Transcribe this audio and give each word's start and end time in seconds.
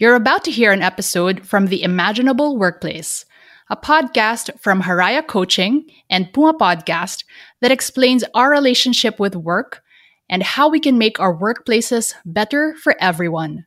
You're 0.00 0.14
about 0.14 0.44
to 0.44 0.50
hear 0.50 0.72
an 0.72 0.80
episode 0.80 1.46
from 1.46 1.66
The 1.66 1.82
Imaginable 1.82 2.56
Workplace, 2.56 3.26
a 3.68 3.76
podcast 3.76 4.58
from 4.58 4.80
Haraya 4.80 5.26
Coaching 5.26 5.84
and 6.08 6.32
Puma 6.32 6.54
Podcast 6.54 7.24
that 7.60 7.70
explains 7.70 8.24
our 8.32 8.50
relationship 8.50 9.20
with 9.20 9.36
work 9.36 9.82
and 10.30 10.42
how 10.42 10.70
we 10.70 10.80
can 10.80 10.96
make 10.96 11.20
our 11.20 11.36
workplaces 11.36 12.14
better 12.24 12.74
for 12.82 12.96
everyone. 12.98 13.66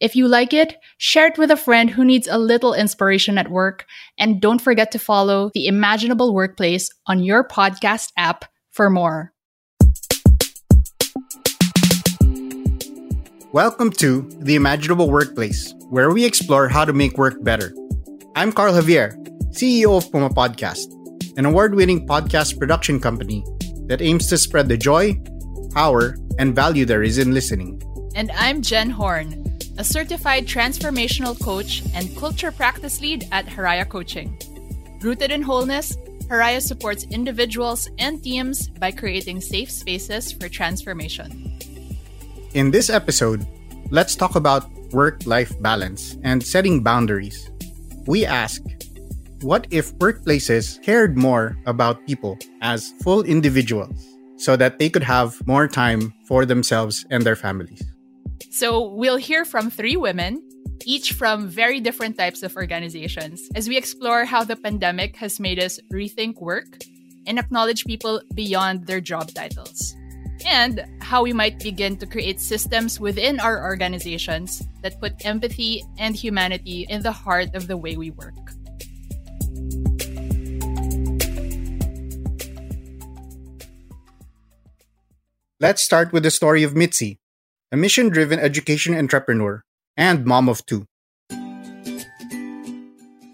If 0.00 0.16
you 0.16 0.28
like 0.28 0.54
it, 0.54 0.76
share 0.96 1.26
it 1.26 1.36
with 1.36 1.50
a 1.50 1.58
friend 1.58 1.90
who 1.90 2.06
needs 2.06 2.26
a 2.26 2.38
little 2.38 2.72
inspiration 2.72 3.36
at 3.36 3.50
work, 3.50 3.84
and 4.18 4.40
don't 4.40 4.62
forget 4.62 4.90
to 4.92 4.98
follow 4.98 5.50
The 5.52 5.66
Imaginable 5.66 6.32
Workplace 6.32 6.88
on 7.04 7.22
your 7.22 7.46
podcast 7.46 8.12
app 8.16 8.46
for 8.70 8.88
more. 8.88 9.34
Welcome 13.52 13.90
to 13.94 14.30
The 14.38 14.54
Imaginable 14.54 15.10
Workplace, 15.10 15.74
where 15.88 16.12
we 16.12 16.24
explore 16.24 16.68
how 16.68 16.84
to 16.84 16.92
make 16.92 17.18
work 17.18 17.42
better. 17.42 17.74
I'm 18.36 18.52
Carl 18.52 18.74
Javier, 18.74 19.16
CEO 19.50 19.96
of 19.98 20.12
Puma 20.12 20.30
Podcast, 20.30 20.86
an 21.36 21.46
award 21.46 21.74
winning 21.74 22.06
podcast 22.06 22.60
production 22.60 23.00
company 23.00 23.44
that 23.86 24.02
aims 24.02 24.28
to 24.28 24.38
spread 24.38 24.68
the 24.68 24.76
joy, 24.76 25.20
power, 25.74 26.16
and 26.38 26.54
value 26.54 26.84
there 26.84 27.02
is 27.02 27.18
in 27.18 27.34
listening. 27.34 27.82
And 28.14 28.30
I'm 28.36 28.62
Jen 28.62 28.88
Horn, 28.88 29.58
a 29.78 29.82
certified 29.82 30.46
transformational 30.46 31.36
coach 31.42 31.82
and 31.92 32.16
culture 32.16 32.52
practice 32.52 33.00
lead 33.00 33.26
at 33.32 33.46
Haraya 33.46 33.88
Coaching. 33.88 34.38
Rooted 35.00 35.32
in 35.32 35.42
wholeness, 35.42 35.96
Haraya 36.28 36.62
supports 36.62 37.02
individuals 37.10 37.90
and 37.98 38.22
teams 38.22 38.68
by 38.68 38.92
creating 38.92 39.40
safe 39.40 39.72
spaces 39.72 40.30
for 40.30 40.48
transformation. 40.48 41.49
In 42.52 42.72
this 42.72 42.90
episode, 42.90 43.46
let's 43.90 44.16
talk 44.16 44.34
about 44.34 44.68
work 44.90 45.24
life 45.24 45.54
balance 45.62 46.18
and 46.24 46.42
setting 46.42 46.82
boundaries. 46.82 47.48
We 48.06 48.26
ask 48.26 48.60
what 49.42 49.68
if 49.70 49.94
workplaces 49.98 50.82
cared 50.82 51.16
more 51.16 51.56
about 51.66 52.04
people 52.08 52.38
as 52.60 52.90
full 53.04 53.22
individuals 53.22 54.04
so 54.36 54.56
that 54.56 54.80
they 54.80 54.90
could 54.90 55.04
have 55.04 55.46
more 55.46 55.68
time 55.68 56.12
for 56.26 56.44
themselves 56.44 57.06
and 57.08 57.22
their 57.22 57.36
families? 57.36 57.86
So, 58.50 58.82
we'll 58.82 59.16
hear 59.16 59.44
from 59.44 59.70
three 59.70 59.96
women, 59.96 60.42
each 60.84 61.12
from 61.12 61.46
very 61.46 61.78
different 61.78 62.18
types 62.18 62.42
of 62.42 62.56
organizations, 62.56 63.48
as 63.54 63.68
we 63.68 63.76
explore 63.76 64.24
how 64.24 64.42
the 64.42 64.56
pandemic 64.56 65.14
has 65.16 65.38
made 65.38 65.62
us 65.62 65.78
rethink 65.92 66.40
work 66.40 66.82
and 67.28 67.38
acknowledge 67.38 67.84
people 67.84 68.20
beyond 68.34 68.88
their 68.88 69.00
job 69.00 69.30
titles 69.32 69.94
and 70.46 70.84
how 71.00 71.22
we 71.22 71.32
might 71.32 71.58
begin 71.58 71.96
to 71.96 72.06
create 72.06 72.40
systems 72.40 73.00
within 73.00 73.40
our 73.40 73.62
organizations 73.64 74.62
that 74.82 75.00
put 75.00 75.24
empathy 75.24 75.82
and 75.98 76.16
humanity 76.16 76.86
in 76.88 77.02
the 77.02 77.12
heart 77.12 77.54
of 77.54 77.66
the 77.66 77.76
way 77.76 77.96
we 77.96 78.10
work. 78.10 78.34
Let's 85.60 85.82
start 85.82 86.12
with 86.12 86.22
the 86.22 86.30
story 86.30 86.62
of 86.62 86.74
Mitzi, 86.74 87.18
a 87.70 87.76
mission 87.76 88.08
driven 88.08 88.38
education 88.38 88.96
entrepreneur 88.96 89.62
and 89.96 90.24
mom 90.24 90.48
of 90.48 90.64
two. 90.64 90.86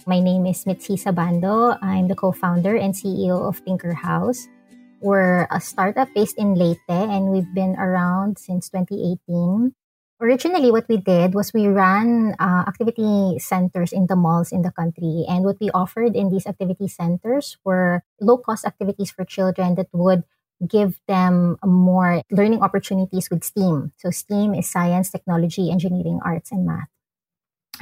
My 0.07 0.21
name 0.21 0.47
is 0.47 0.67
Mitzi 0.67 0.95
Sabando. 0.95 1.79
I'm 1.83 2.09
the 2.09 2.15
co 2.15 2.33
founder 2.33 2.77
and 2.77 2.95
CEO 2.95 3.43
of 3.43 3.65
Tinker 3.65 3.95
House 3.95 4.49
we're 5.01 5.47
a 5.51 5.61
startup 5.61 6.09
based 6.15 6.39
in 6.39 6.55
Leyte 6.55 6.89
and 6.89 7.31
we've 7.31 7.53
been 7.55 7.77
around 7.77 8.39
since 8.39 8.69
2018. 8.71 9.75
Originally, 10.19 10.71
what 10.71 10.89
we 10.89 10.97
did 10.97 11.35
was 11.35 11.53
we 11.53 11.69
ran 11.69 12.35
uh, 12.41 12.65
activity 12.67 13.39
centers 13.39 13.93
in 13.93 14.07
the 14.07 14.17
malls 14.17 14.51
in 14.51 14.63
the 14.63 14.73
country. 14.73 15.27
And 15.29 15.45
what 15.45 15.61
we 15.61 15.69
offered 15.71 16.17
in 16.17 16.31
these 16.31 16.47
activity 16.47 16.89
centers 16.89 17.59
were 17.65 18.03
low 18.21 18.39
cost 18.39 18.65
activities 18.65 19.11
for 19.11 19.27
children 19.27 19.75
that 19.75 19.89
would 19.93 20.25
give 20.67 20.99
them 21.07 21.59
more 21.63 22.23
learning 22.31 22.63
opportunities 22.63 23.29
with 23.31 23.45
STEAM. 23.45 23.93
So, 23.99 24.09
STEAM 24.09 24.55
is 24.55 24.71
science, 24.71 25.11
technology, 25.11 25.71
engineering, 25.71 26.21
arts, 26.25 26.51
and 26.51 26.65
math. 26.65 26.89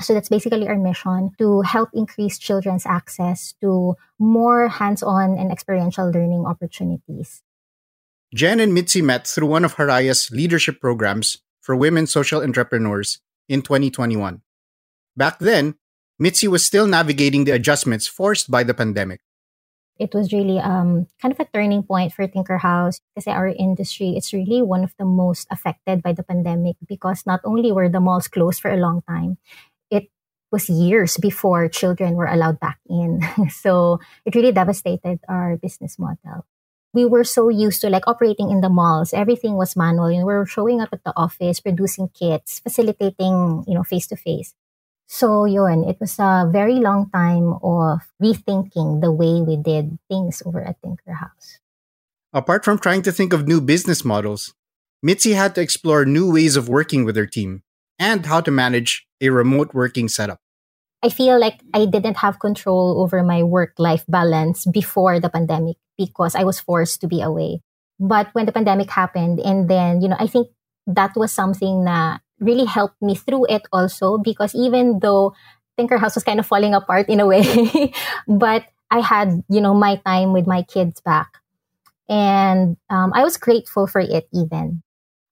So 0.00 0.14
that's 0.14 0.28
basically 0.28 0.66
our 0.66 0.76
mission 0.76 1.32
to 1.38 1.62
help 1.62 1.90
increase 1.92 2.38
children's 2.38 2.86
access 2.86 3.54
to 3.60 3.94
more 4.18 4.68
hands-on 4.68 5.38
and 5.38 5.52
experiential 5.52 6.10
learning 6.10 6.46
opportunities. 6.46 7.42
Jen 8.34 8.58
and 8.58 8.74
Mitzi 8.74 9.02
met 9.02 9.26
through 9.26 9.46
one 9.46 9.64
of 9.64 9.76
Haraya's 9.76 10.30
leadership 10.30 10.80
programs 10.80 11.38
for 11.60 11.76
women 11.76 12.06
social 12.06 12.42
entrepreneurs 12.42 13.20
in 13.48 13.62
2021. 13.62 14.42
Back 15.16 15.38
then, 15.38 15.76
Mitzi 16.18 16.48
was 16.48 16.64
still 16.64 16.86
navigating 16.86 17.44
the 17.44 17.52
adjustments 17.52 18.06
forced 18.06 18.50
by 18.50 18.64
the 18.64 18.74
pandemic. 18.74 19.20
It 19.98 20.12
was 20.12 20.32
really 20.32 20.58
um, 20.58 21.06
kind 21.22 21.30
of 21.30 21.38
a 21.38 21.46
turning 21.46 21.84
point 21.84 22.12
for 22.12 22.26
Tinker 22.26 22.58
House 22.58 22.98
because 23.14 23.30
our 23.30 23.46
industry 23.46 24.14
it's 24.16 24.32
really 24.32 24.60
one 24.60 24.82
of 24.82 24.92
the 24.98 25.04
most 25.04 25.46
affected 25.50 26.02
by 26.02 26.12
the 26.12 26.24
pandemic 26.24 26.74
because 26.88 27.22
not 27.26 27.40
only 27.44 27.70
were 27.70 27.88
the 27.88 28.00
malls 28.00 28.26
closed 28.26 28.60
for 28.60 28.72
a 28.72 28.76
long 28.76 29.02
time, 29.06 29.38
was 30.54 30.70
years 30.70 31.18
before 31.18 31.66
children 31.66 32.14
were 32.14 32.30
allowed 32.30 32.62
back 32.62 32.78
in. 32.86 33.18
so 33.50 33.98
it 34.24 34.38
really 34.38 34.54
devastated 34.54 35.18
our 35.28 35.58
business 35.58 35.98
model. 35.98 36.46
We 36.94 37.04
were 37.04 37.26
so 37.26 37.50
used 37.50 37.82
to 37.82 37.90
like 37.90 38.06
operating 38.06 38.54
in 38.54 38.62
the 38.62 38.70
malls. 38.70 39.12
Everything 39.12 39.58
was 39.58 39.74
manual. 39.74 40.14
You 40.14 40.22
know, 40.22 40.30
we 40.30 40.38
were 40.38 40.46
showing 40.46 40.80
up 40.80 40.94
at 40.94 41.02
the 41.02 41.12
office, 41.18 41.58
producing 41.58 42.06
kits, 42.14 42.62
facilitating, 42.62 43.66
you 43.66 43.74
know, 43.74 43.82
face 43.82 44.06
to 44.14 44.16
face. 44.16 44.54
So 45.10 45.44
yun, 45.44 45.82
it 45.82 45.98
was 45.98 46.16
a 46.22 46.46
very 46.48 46.78
long 46.78 47.10
time 47.10 47.58
of 47.60 48.06
rethinking 48.22 49.02
the 49.02 49.10
way 49.10 49.42
we 49.42 49.58
did 49.58 49.98
things 50.08 50.40
over 50.46 50.62
at 50.62 50.80
Tinker 50.80 51.18
House. 51.18 51.58
Apart 52.32 52.64
from 52.64 52.78
trying 52.78 53.02
to 53.02 53.12
think 53.12 53.32
of 53.34 53.46
new 53.46 53.60
business 53.60 54.04
models, 54.04 54.54
Mitzi 55.02 55.34
had 55.34 55.54
to 55.56 55.60
explore 55.60 56.06
new 56.06 56.32
ways 56.32 56.54
of 56.54 56.70
working 56.70 57.04
with 57.04 57.16
her 57.16 57.26
team 57.26 57.63
and 57.98 58.26
how 58.26 58.40
to 58.40 58.50
manage 58.50 59.06
a 59.20 59.30
remote 59.30 59.74
working 59.74 60.08
setup. 60.08 60.40
I 61.02 61.10
feel 61.10 61.38
like 61.38 61.60
I 61.74 61.84
didn't 61.84 62.16
have 62.18 62.40
control 62.40 63.00
over 63.02 63.22
my 63.22 63.42
work 63.42 63.74
life 63.78 64.04
balance 64.08 64.64
before 64.64 65.20
the 65.20 65.28
pandemic 65.28 65.76
because 65.98 66.34
I 66.34 66.44
was 66.44 66.60
forced 66.60 67.02
to 67.02 67.06
be 67.06 67.20
away. 67.20 67.60
But 68.00 68.28
when 68.32 68.46
the 68.46 68.52
pandemic 68.52 68.90
happened, 68.90 69.38
and 69.40 69.68
then, 69.68 70.00
you 70.00 70.08
know, 70.08 70.16
I 70.18 70.26
think 70.26 70.48
that 70.86 71.12
was 71.14 71.30
something 71.30 71.84
that 71.84 72.22
really 72.40 72.64
helped 72.64 73.00
me 73.02 73.14
through 73.14 73.46
it 73.48 73.62
also 73.72 74.18
because 74.18 74.54
even 74.54 74.98
though 75.00 75.34
Tinker 75.76 75.98
House 75.98 76.14
was 76.14 76.24
kind 76.24 76.40
of 76.40 76.46
falling 76.46 76.74
apart 76.74 77.08
in 77.08 77.20
a 77.20 77.26
way, 77.26 77.92
but 78.28 78.64
I 78.90 79.00
had, 79.00 79.42
you 79.48 79.60
know, 79.60 79.74
my 79.74 80.00
time 80.06 80.32
with 80.32 80.46
my 80.46 80.62
kids 80.62 81.00
back. 81.00 81.28
And 82.08 82.76
um, 82.88 83.12
I 83.14 83.24
was 83.24 83.36
grateful 83.36 83.86
for 83.86 84.00
it 84.00 84.28
even. 84.32 84.83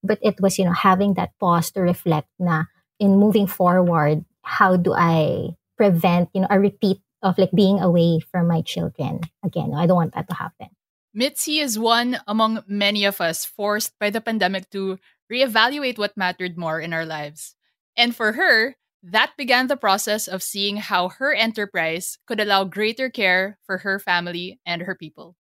But 0.03 0.19
it 0.23 0.41
was, 0.41 0.59
you 0.59 0.65
know, 0.65 0.73
having 0.73 1.15
that 1.15 1.39
pause 1.39 1.71
to 1.73 1.81
reflect 1.81 2.29
na 2.39 2.65
in 2.99 3.17
moving 3.17 3.47
forward, 3.47 4.25
how 4.43 4.77
do 4.77 4.95
I 4.95 5.57
prevent, 5.77 6.31
you 6.35 6.43
know, 6.43 6.49
a 6.51 6.59
repeat 6.59 7.01
of 7.23 7.39
like 7.39 7.51
being 7.55 7.79
away 7.81 8.21
from 8.21 8.49
my 8.49 8.61
children 8.63 9.21
again. 9.45 9.73
I 9.75 9.87
don't 9.87 9.97
want 9.97 10.15
that 10.15 10.29
to 10.29 10.35
happen. 10.35 10.69
Mitzi 11.15 11.61
is 11.61 11.79
one 11.79 12.19
among 12.27 12.65
many 12.67 13.05
of 13.05 13.21
us 13.21 13.45
forced 13.45 13.99
by 13.99 14.11
the 14.11 14.21
pandemic 14.21 14.71
to 14.71 14.99
reevaluate 15.31 15.99
what 15.99 16.17
mattered 16.17 16.59
more 16.59 16.81
in 16.81 16.93
our 16.93 17.07
lives. 17.07 17.55
And 17.97 18.17
for 18.17 18.33
her, 18.33 18.77
that 19.03 19.37
began 19.37 19.67
the 19.67 19.77
process 19.77 20.27
of 20.27 20.43
seeing 20.43 20.77
how 20.77 21.09
her 21.09 21.35
enterprise 21.35 22.19
could 22.27 22.41
allow 22.41 22.65
greater 22.65 23.11
care 23.11 23.59
for 23.65 23.79
her 23.79 23.99
family 23.99 24.61
and 24.65 24.83
her 24.83 24.95
people. 24.95 25.37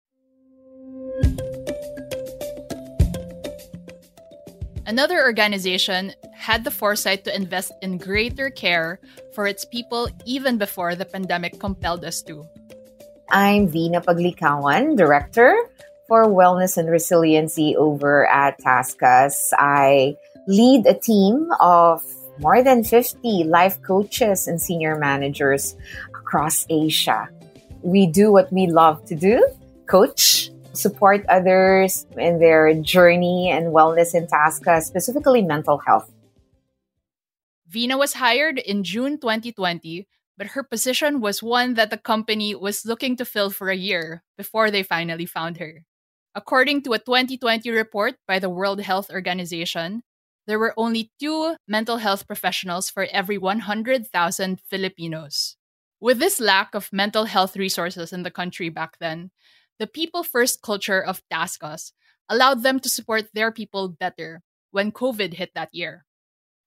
Another 4.92 5.24
organization 5.24 6.12
had 6.36 6.66
the 6.66 6.70
foresight 6.70 7.24
to 7.24 7.34
invest 7.34 7.72
in 7.82 7.96
greater 7.96 8.50
care 8.50 9.00
for 9.32 9.48
its 9.48 9.64
people 9.64 10.10
even 10.26 10.58
before 10.58 10.96
the 10.96 11.06
pandemic 11.06 11.58
compelled 11.64 12.04
us 12.04 12.22
to. 12.24 12.44
I'm 13.32 13.70
Vina 13.70 14.02
Paglikawan, 14.02 14.98
Director 14.98 15.56
for 16.10 16.28
wellness 16.28 16.76
and 16.76 16.92
resiliency 16.92 17.74
over 17.78 18.28
at 18.28 18.60
TaskUs. 18.60 19.56
I 19.56 20.18
lead 20.46 20.86
a 20.86 21.00
team 21.00 21.48
of 21.62 22.04
more 22.40 22.62
than 22.62 22.84
50 22.84 23.46
life 23.46 23.82
coaches 23.84 24.46
and 24.46 24.62
senior 24.62 25.00
managers 25.00 25.74
across 26.20 26.68
Asia. 26.68 27.30
We 27.82 28.08
do 28.08 28.30
what 28.30 28.52
we 28.52 28.68
love 28.68 29.06
to 29.06 29.16
do 29.16 29.40
coach, 29.88 30.52
support 30.74 31.26
others 31.28 32.06
in 32.18 32.40
their 32.40 32.74
journey 32.74 33.52
and 33.52 33.74
wellness 33.74 34.16
in 34.16 34.28
TaskUs, 34.28 34.68
uh, 34.68 34.82
specifically 34.82 35.42
mental 35.42 35.80
health. 35.80 36.12
Vina 37.68 37.98
was 37.98 38.16
hired 38.16 38.60
in 38.60 38.84
June 38.84 39.20
2020, 39.20 40.08
but 40.38 40.48
her 40.48 40.64
position 40.64 41.22
was 41.22 41.44
one 41.44 41.76
that 41.76 41.90
the 41.90 41.98
company 41.98 42.54
was 42.56 42.86
looking 42.86 43.16
to 43.16 43.26
fill 43.26 43.50
for 43.50 43.70
a 43.70 43.76
year 43.76 44.24
before 44.38 44.72
they 44.72 44.84
finally 44.84 45.26
found 45.26 45.58
her. 45.58 45.84
According 46.34 46.84
to 46.84 46.94
a 46.94 47.00
2020 47.00 47.70
report 47.70 48.16
by 48.28 48.40
the 48.40 48.50
World 48.50 48.82
Health 48.82 49.12
Organization, 49.12 50.04
there 50.48 50.60
were 50.60 50.74
only 50.76 51.12
two 51.20 51.56
mental 51.68 51.98
health 51.98 52.26
professionals 52.28 52.90
for 52.90 53.08
every 53.12 53.38
100,000 53.38 54.60
Filipinos. 54.70 55.56
With 56.00 56.20
this 56.20 56.40
lack 56.40 56.74
of 56.74 56.92
mental 56.92 57.26
health 57.26 57.56
resources 57.56 58.12
in 58.12 58.24
the 58.24 58.32
country 58.32 58.70
back 58.70 58.98
then, 59.00 59.32
the 59.82 59.90
people 59.90 60.22
first 60.22 60.62
culture 60.62 61.02
of 61.02 61.26
TaskUs 61.34 61.90
allowed 62.30 62.62
them 62.62 62.78
to 62.78 62.88
support 62.88 63.34
their 63.34 63.50
people 63.50 63.90
better 63.90 64.46
when 64.70 64.94
COVID 64.94 65.42
hit 65.42 65.58
that 65.58 65.74
year. 65.74 66.06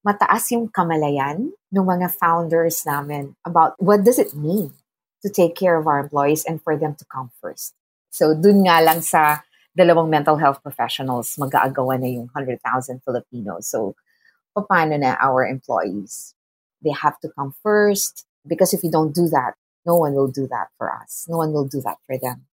Mataas 0.02 0.50
yung 0.50 0.66
kamalayan 0.66 1.54
ng 1.70 1.86
mga 1.86 2.10
founders 2.10 2.82
namin 2.82 3.38
about 3.46 3.78
what 3.78 4.02
does 4.02 4.18
it 4.18 4.34
mean 4.34 4.74
to 5.22 5.30
take 5.30 5.54
care 5.54 5.78
of 5.78 5.86
our 5.86 6.02
employees 6.02 6.42
and 6.42 6.58
for 6.58 6.74
them 6.74 6.98
to 6.98 7.06
come 7.06 7.30
first. 7.38 7.72
So 8.10 8.34
dun 8.34 8.66
nga 8.66 8.82
lang 8.82 8.98
sa 8.98 9.46
dalawang 9.78 10.10
mental 10.10 10.34
health 10.36 10.58
professionals, 10.58 11.38
mag-aagawan 11.38 12.02
na 12.02 12.10
yung 12.10 12.26
100,000 12.34 12.58
Filipinos. 13.02 13.70
So, 13.70 13.94
paano 14.54 14.94
na 14.94 15.18
our 15.18 15.42
employees? 15.42 16.34
They 16.78 16.94
have 16.94 17.18
to 17.26 17.28
come 17.34 17.54
first 17.62 18.22
because 18.46 18.70
if 18.70 18.86
you 18.86 18.90
don't 18.90 19.10
do 19.10 19.26
that, 19.34 19.58
no 19.82 19.98
one 19.98 20.14
will 20.14 20.30
do 20.30 20.46
that 20.46 20.70
for 20.78 20.94
us. 20.94 21.26
No 21.26 21.42
one 21.42 21.50
will 21.50 21.66
do 21.66 21.82
that 21.82 21.98
for 22.06 22.14
them. 22.14 22.46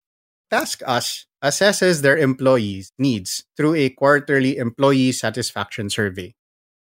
TaskUs 0.51 1.25
assesses 1.43 2.01
their 2.01 2.17
employees' 2.17 2.91
needs 2.97 3.45
through 3.55 3.75
a 3.75 3.89
quarterly 3.89 4.57
employee 4.57 5.11
satisfaction 5.11 5.89
survey. 5.89 6.33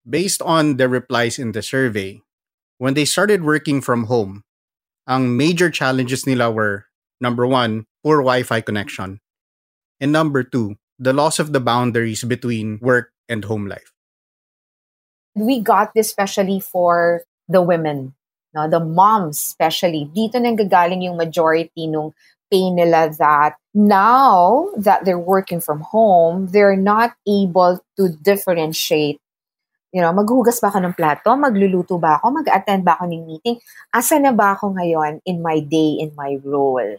Based 0.09 0.43
on 0.43 0.79
the 0.79 0.89
replies 0.89 1.39
in 1.39 1.53
the 1.53 1.63
survey, 1.63 2.21
when 2.79 2.95
they 2.95 3.05
started 3.05 3.45
working 3.45 3.81
from 3.81 4.11
home, 4.11 4.43
ang 5.07 5.37
major 5.37 5.71
challenges 5.71 6.27
nila 6.27 6.51
were 6.51 6.87
number 7.21 7.47
one, 7.47 7.87
poor 8.03 8.19
Wi-Fi 8.19 8.61
connection. 8.63 9.21
And 10.01 10.11
number 10.11 10.43
two, 10.43 10.77
the 10.99 11.13
loss 11.13 11.39
of 11.39 11.53
the 11.53 11.61
boundaries 11.61 12.25
between 12.25 12.79
work 12.83 13.13
and 13.29 13.45
home 13.45 13.67
life. 13.67 13.93
We 15.35 15.61
got 15.61 15.95
this 15.95 16.09
especially 16.09 16.59
for 16.59 17.23
the 17.49 17.63
women, 17.63 18.15
no? 18.55 18.69
the 18.69 18.81
moms 18.81 19.39
especially. 19.39 20.11
Dito 20.11 20.37
nanggagaling 20.41 21.05
yung 21.05 21.17
majority 21.17 21.87
nung 21.87 22.13
nila 22.53 23.09
that 23.19 23.57
now 23.73 24.69
that 24.77 25.05
they're 25.05 25.19
working 25.19 25.61
from 25.61 25.81
home, 25.81 26.49
they're 26.53 26.77
not 26.77 27.15
able 27.27 27.81
to 27.97 28.09
differentiate 28.21 29.23
you 29.93 30.01
know, 30.01 30.09
maghugas 30.09 30.57
ba 30.59 30.73
ako 30.73 30.89
ng 30.89 30.97
plato? 30.97 31.37
Magluluto 31.37 32.01
ba 32.01 32.17
ako? 32.17 32.41
Mag-attend 32.41 32.81
ba 32.81 32.97
ako 32.97 33.13
ng 33.13 33.29
meeting? 33.29 33.61
Asa 33.93 34.17
na 34.17 34.33
ba 34.33 34.57
ako 34.57 34.73
ngayon 34.73 35.21
in 35.29 35.45
my 35.45 35.61
day, 35.61 36.01
in 36.01 36.17
my 36.17 36.41
role? 36.41 36.97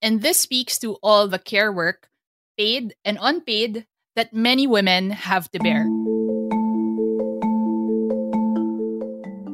And 0.00 0.24
this 0.24 0.40
speaks 0.40 0.80
to 0.80 0.96
all 1.04 1.28
the 1.28 1.38
care 1.38 1.68
work, 1.68 2.08
paid 2.56 2.96
and 3.04 3.20
unpaid, 3.20 3.84
that 4.16 4.32
many 4.32 4.66
women 4.66 5.12
have 5.12 5.52
to 5.52 5.60
bear. 5.60 5.84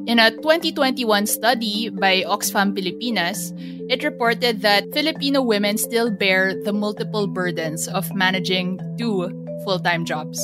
In 0.06 0.18
a 0.18 0.30
2021 0.30 1.26
study 1.26 1.88
by 1.88 2.24
Oxfam 2.28 2.74
Pilipinas, 2.74 3.54
it 3.88 4.04
reported 4.04 4.60
that 4.60 4.92
Filipino 4.92 5.40
women 5.40 5.78
still 5.78 6.10
bear 6.10 6.52
the 6.62 6.74
multiple 6.74 7.26
burdens 7.26 7.88
of 7.88 8.14
managing 8.14 8.78
two 8.98 9.32
full 9.64 9.78
time 9.80 10.04
jobs. 10.04 10.38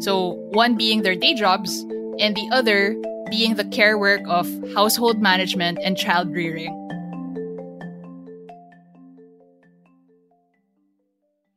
So, 0.00 0.34
one 0.50 0.76
being 0.76 1.02
their 1.02 1.14
day 1.14 1.34
jobs, 1.34 1.86
and 2.18 2.34
the 2.34 2.48
other 2.50 2.96
being 3.30 3.54
the 3.54 3.64
care 3.66 3.96
work 3.96 4.22
of 4.26 4.50
household 4.74 5.22
management 5.22 5.78
and 5.84 5.96
child 5.96 6.34
rearing. 6.34 6.85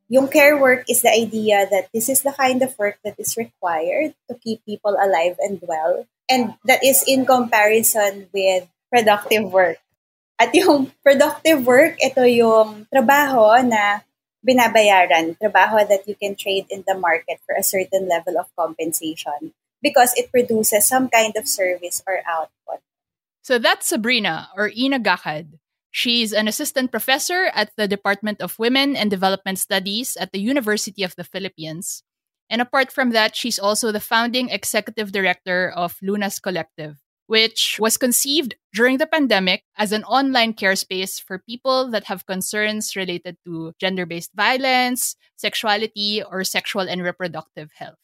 Yung 0.10 0.28
care 0.28 0.58
work 0.58 0.90
is 0.90 1.06
the 1.06 1.14
idea 1.14 1.70
that 1.70 1.94
this 1.94 2.10
is 2.10 2.26
the 2.26 2.34
kind 2.34 2.62
of 2.66 2.74
work 2.82 2.98
that 3.06 3.14
is 3.22 3.38
required 3.38 4.18
to 4.26 4.34
keep 4.42 4.66
people 4.66 4.98
alive 4.98 5.38
and 5.38 5.62
well. 5.62 6.10
And 6.26 6.58
that 6.66 6.84
is 6.84 7.06
in 7.06 7.30
comparison 7.30 8.26
with 8.34 8.66
productive 8.90 9.54
work. 9.54 9.78
At 10.42 10.50
yung 10.58 10.90
productive 11.06 11.62
work, 11.62 12.02
ito 12.02 12.26
yung 12.26 12.90
trabaho 12.90 13.54
na 13.62 14.02
binabayaran, 14.42 15.38
trabaho 15.38 15.86
that 15.86 16.10
you 16.10 16.18
can 16.18 16.34
trade 16.34 16.66
in 16.74 16.84
the 16.90 16.98
market 16.98 17.38
for 17.46 17.54
a 17.54 17.64
certain 17.64 18.10
level 18.10 18.34
of 18.42 18.50
compensation 18.58 19.54
because 19.82 20.18
it 20.18 20.32
produces 20.32 20.90
some 20.90 21.10
kind 21.10 21.38
of 21.38 21.48
service 21.48 22.02
or 22.08 22.26
output. 22.26 22.82
So 23.42 23.60
that's 23.60 23.88
Sabrina 23.88 24.50
or 24.56 24.72
Ina 24.76 25.00
Gakad. 25.00 25.60
She's 25.92 26.34
an 26.34 26.48
assistant 26.48 26.92
professor 26.92 27.50
at 27.54 27.72
the 27.76 27.88
Department 27.88 28.42
of 28.42 28.60
Women 28.60 28.96
and 28.96 29.10
Development 29.10 29.58
Studies 29.58 30.16
at 30.18 30.32
the 30.32 30.40
University 30.40 31.04
of 31.04 31.16
the 31.16 31.24
Philippines. 31.24 32.04
And 32.50 32.62
apart 32.62 32.92
from 32.92 33.12
that, 33.12 33.36
she's 33.36 33.60
also 33.60 33.92
the 33.92 34.00
founding 34.00 34.50
executive 34.50 35.12
director 35.12 35.70
of 35.70 35.98
Lunas 36.02 36.40
Collective, 36.40 36.98
which 37.28 37.78
was 37.80 37.98
conceived 37.98 38.56
during 38.74 38.98
the 38.98 39.06
pandemic 39.06 39.64
as 39.78 39.92
an 39.92 40.04
online 40.06 40.54
care 40.54 40.76
space 40.76 41.20
for 41.20 41.38
people 41.38 41.90
that 41.90 42.06
have 42.06 42.26
concerns 42.26 42.96
related 42.96 43.38
to 43.46 43.74
gender 43.80 44.06
based 44.06 44.32
violence, 44.34 45.16
sexuality, 45.38 46.22
or 46.22 46.44
sexual 46.44 46.90
and 46.90 47.04
reproductive 47.04 47.70
health. 47.78 48.02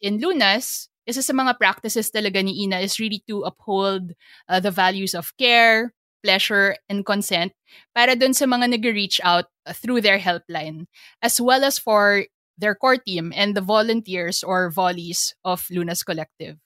In 0.00 0.20
Lunas, 0.20 0.88
isa 1.06 1.22
sa 1.22 1.32
mga 1.32 1.56
practices 1.56 2.10
talaga 2.10 2.44
ni 2.44 2.64
Ina 2.64 2.80
is 2.80 3.00
really 3.00 3.22
to 3.28 3.44
uphold 3.44 4.12
uh, 4.48 4.60
the 4.60 4.72
values 4.72 5.14
of 5.14 5.32
care, 5.36 5.95
pleasure, 6.22 6.76
and 6.88 7.04
consent 7.04 7.52
para 7.94 8.16
dun 8.16 8.34
sa 8.34 8.44
mga 8.44 8.76
nag-reach 8.76 9.20
out 9.24 9.46
through 9.74 10.00
their 10.00 10.18
helpline, 10.18 10.86
as 11.22 11.40
well 11.40 11.64
as 11.64 11.78
for 11.78 12.26
their 12.56 12.74
core 12.74 12.96
team 12.96 13.32
and 13.36 13.54
the 13.54 13.64
volunteers 13.64 14.42
or 14.42 14.70
volleys 14.70 15.34
of 15.44 15.68
Lunas 15.70 16.02
Collective. 16.02 16.56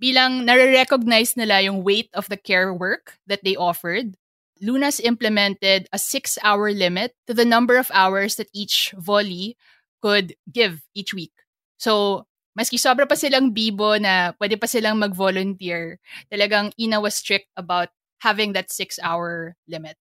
Bilang 0.00 0.44
nare-recognize 0.44 1.36
nila 1.36 1.62
yung 1.62 1.82
weight 1.82 2.10
of 2.12 2.28
the 2.28 2.36
care 2.36 2.74
work 2.74 3.16
that 3.26 3.40
they 3.44 3.56
offered, 3.56 4.18
Lunas 4.60 5.00
implemented 5.00 5.88
a 5.92 5.98
six-hour 5.98 6.72
limit 6.72 7.14
to 7.26 7.34
the 7.34 7.44
number 7.44 7.76
of 7.76 7.90
hours 7.94 8.36
that 8.36 8.52
each 8.52 8.92
volley 8.98 9.56
could 10.02 10.36
give 10.52 10.82
each 10.94 11.14
week. 11.14 11.32
So, 11.78 12.26
maski 12.58 12.78
sobra 12.78 13.08
pa 13.08 13.16
silang 13.16 13.50
bibo 13.50 13.98
na 13.98 14.32
pwede 14.38 14.60
pa 14.60 14.68
silang 14.68 15.00
mag-volunteer, 15.00 15.98
talagang 16.30 16.70
Ina 16.78 17.00
was 17.00 17.16
strict 17.16 17.48
about 17.56 17.88
having 18.24 18.56
that 18.56 18.72
six 18.72 18.96
hour 19.04 19.54
limit. 19.68 20.00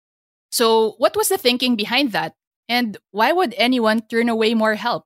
So, 0.48 0.96
what 0.96 1.12
was 1.14 1.28
the 1.28 1.36
thinking 1.36 1.76
behind 1.76 2.16
that? 2.16 2.32
And 2.68 2.96
why 3.12 3.30
would 3.30 3.54
anyone 3.60 4.02
turn 4.08 4.32
away 4.32 4.56
more 4.56 4.74
help? 4.74 5.04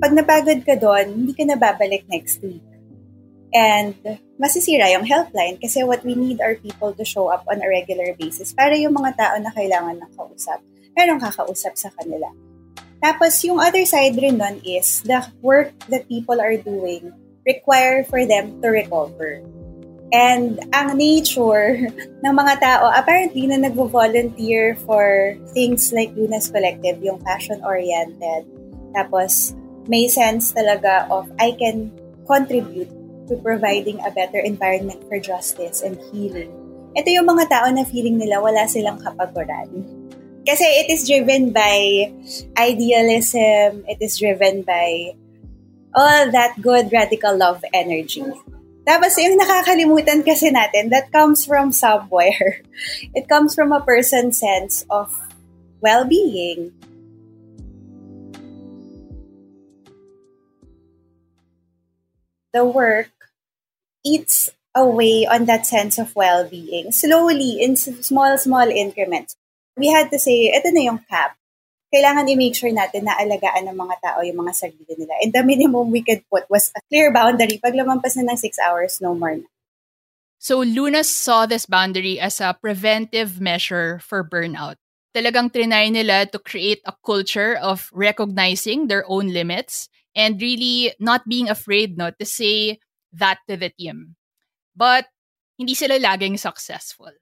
Pag 0.00 0.16
napagod 0.16 0.60
ka 0.66 0.74
doon, 0.74 1.24
hindi 1.24 1.32
ka 1.36 1.44
na 1.46 1.54
babalik 1.54 2.08
next 2.10 2.42
week. 2.42 2.64
And 3.54 3.94
masisira 4.40 4.90
yung 4.94 5.06
helpline 5.06 5.60
kasi 5.60 5.84
what 5.84 6.02
we 6.02 6.14
need 6.14 6.40
are 6.40 6.58
people 6.58 6.94
to 6.94 7.04
show 7.04 7.28
up 7.28 7.44
on 7.50 7.62
a 7.62 7.68
regular 7.68 8.14
basis 8.18 8.54
para 8.54 8.74
yung 8.78 8.94
mga 8.94 9.18
tao 9.18 9.36
na 9.38 9.50
kailangan 9.54 9.98
ng 10.02 10.10
kausap, 10.14 10.62
merong 10.94 11.20
kakausap 11.20 11.74
sa 11.76 11.90
kanila. 11.98 12.30
Tapos, 13.00 13.40
yung 13.44 13.56
other 13.56 13.84
side 13.88 14.16
rin 14.20 14.36
nun 14.36 14.60
is 14.60 15.00
the 15.08 15.24
work 15.40 15.72
that 15.88 16.08
people 16.08 16.36
are 16.36 16.56
doing 16.60 17.12
require 17.48 18.04
for 18.04 18.28
them 18.28 18.60
to 18.60 18.68
recover. 18.68 19.40
And 20.12 20.60
ang 20.74 20.98
nature 20.98 21.80
ng 22.24 22.34
mga 22.34 22.54
tao, 22.60 22.92
apparently 22.92 23.48
na 23.48 23.56
nagvo-volunteer 23.56 24.76
for 24.84 25.34
things 25.56 25.94
like 25.96 26.12
Lunas 26.12 26.52
Collective, 26.52 27.00
yung 27.00 27.22
passion-oriented. 27.24 28.44
Tapos, 28.92 29.54
may 29.88 30.10
sense 30.10 30.52
talaga 30.52 31.08
of 31.08 31.30
I 31.40 31.56
can 31.56 31.94
contribute 32.28 32.90
to 33.30 33.38
providing 33.40 34.02
a 34.02 34.10
better 34.10 34.42
environment 34.42 35.00
for 35.06 35.22
justice 35.22 35.80
and 35.80 35.96
healing. 36.10 36.50
Ito 36.98 37.06
yung 37.06 37.30
mga 37.30 37.46
tao 37.46 37.66
na 37.70 37.86
feeling 37.86 38.18
nila 38.18 38.42
wala 38.42 38.66
silang 38.66 38.98
kapaguran 38.98 39.99
Kasi 40.46 40.64
it 40.64 40.88
is 40.88 41.06
driven 41.06 41.52
by 41.52 42.08
idealism, 42.56 43.84
it 43.84 44.00
is 44.00 44.16
driven 44.16 44.62
by 44.62 45.12
all 45.94 46.30
that 46.32 46.56
good 46.62 46.88
radical 46.92 47.36
love 47.36 47.62
energy. 47.74 48.24
Tapos 48.88 49.14
yung 49.20 49.36
nakakalimutan 49.36 50.24
kasi 50.24 50.48
natin, 50.48 50.88
that 50.88 51.12
comes 51.12 51.44
from 51.44 51.70
somewhere. 51.70 52.64
It 53.16 53.28
comes 53.28 53.54
from 53.54 53.70
a 53.70 53.84
person's 53.84 54.40
sense 54.40 54.88
of 54.88 55.12
well-being. 55.84 56.72
The 62.50 62.64
work 62.64 63.14
eats 64.02 64.50
away 64.74 65.26
on 65.26 65.44
that 65.46 65.66
sense 65.66 65.98
of 65.98 66.16
well-being 66.16 66.90
slowly 66.90 67.60
in 67.60 67.76
small, 67.76 68.38
small 68.38 68.66
increments. 68.66 69.36
We 69.80 69.88
had 69.88 70.12
to 70.12 70.20
say, 70.20 70.52
ito 70.52 70.68
na 70.68 70.84
yung 70.84 71.00
cap. 71.08 71.40
Kailangan 71.88 72.28
i-make 72.28 72.54
sure 72.54 72.70
natin 72.70 73.08
na 73.08 73.16
alagaan 73.16 73.66
ng 73.66 73.74
mga 73.74 73.96
tao 74.04 74.20
yung 74.20 74.44
mga 74.44 74.52
sarili 74.54 74.92
nila. 74.94 75.16
And 75.24 75.32
the 75.32 75.42
minimum 75.42 75.90
we 75.90 76.04
could 76.04 76.22
put 76.28 76.44
was 76.52 76.68
a 76.76 76.84
clear 76.92 77.08
boundary. 77.10 77.56
Pag 77.56 77.74
lumampas 77.74 78.14
na 78.20 78.30
ng 78.30 78.38
six 78.38 78.60
hours, 78.60 79.00
no 79.00 79.16
more 79.16 79.40
na. 79.40 79.48
So 80.40 80.60
Lunas 80.60 81.10
saw 81.10 81.44
this 81.44 81.66
boundary 81.66 82.20
as 82.20 82.40
a 82.40 82.56
preventive 82.56 83.40
measure 83.40 84.00
for 84.04 84.24
burnout. 84.24 84.76
Talagang 85.16 85.50
trinay 85.50 85.90
nila 85.90 86.30
to 86.30 86.38
create 86.38 86.80
a 86.86 86.94
culture 87.04 87.58
of 87.58 87.90
recognizing 87.92 88.86
their 88.86 89.02
own 89.10 89.34
limits 89.34 89.90
and 90.14 90.40
really 90.40 90.94
not 91.00 91.26
being 91.26 91.50
afraid 91.50 91.98
no, 91.98 92.14
to 92.14 92.24
say 92.24 92.78
that 93.12 93.42
to 93.48 93.56
the 93.56 93.68
team. 93.74 94.16
But 94.76 95.10
hindi 95.58 95.74
sila 95.74 95.98
laging 95.98 96.38
successful. 96.38 97.12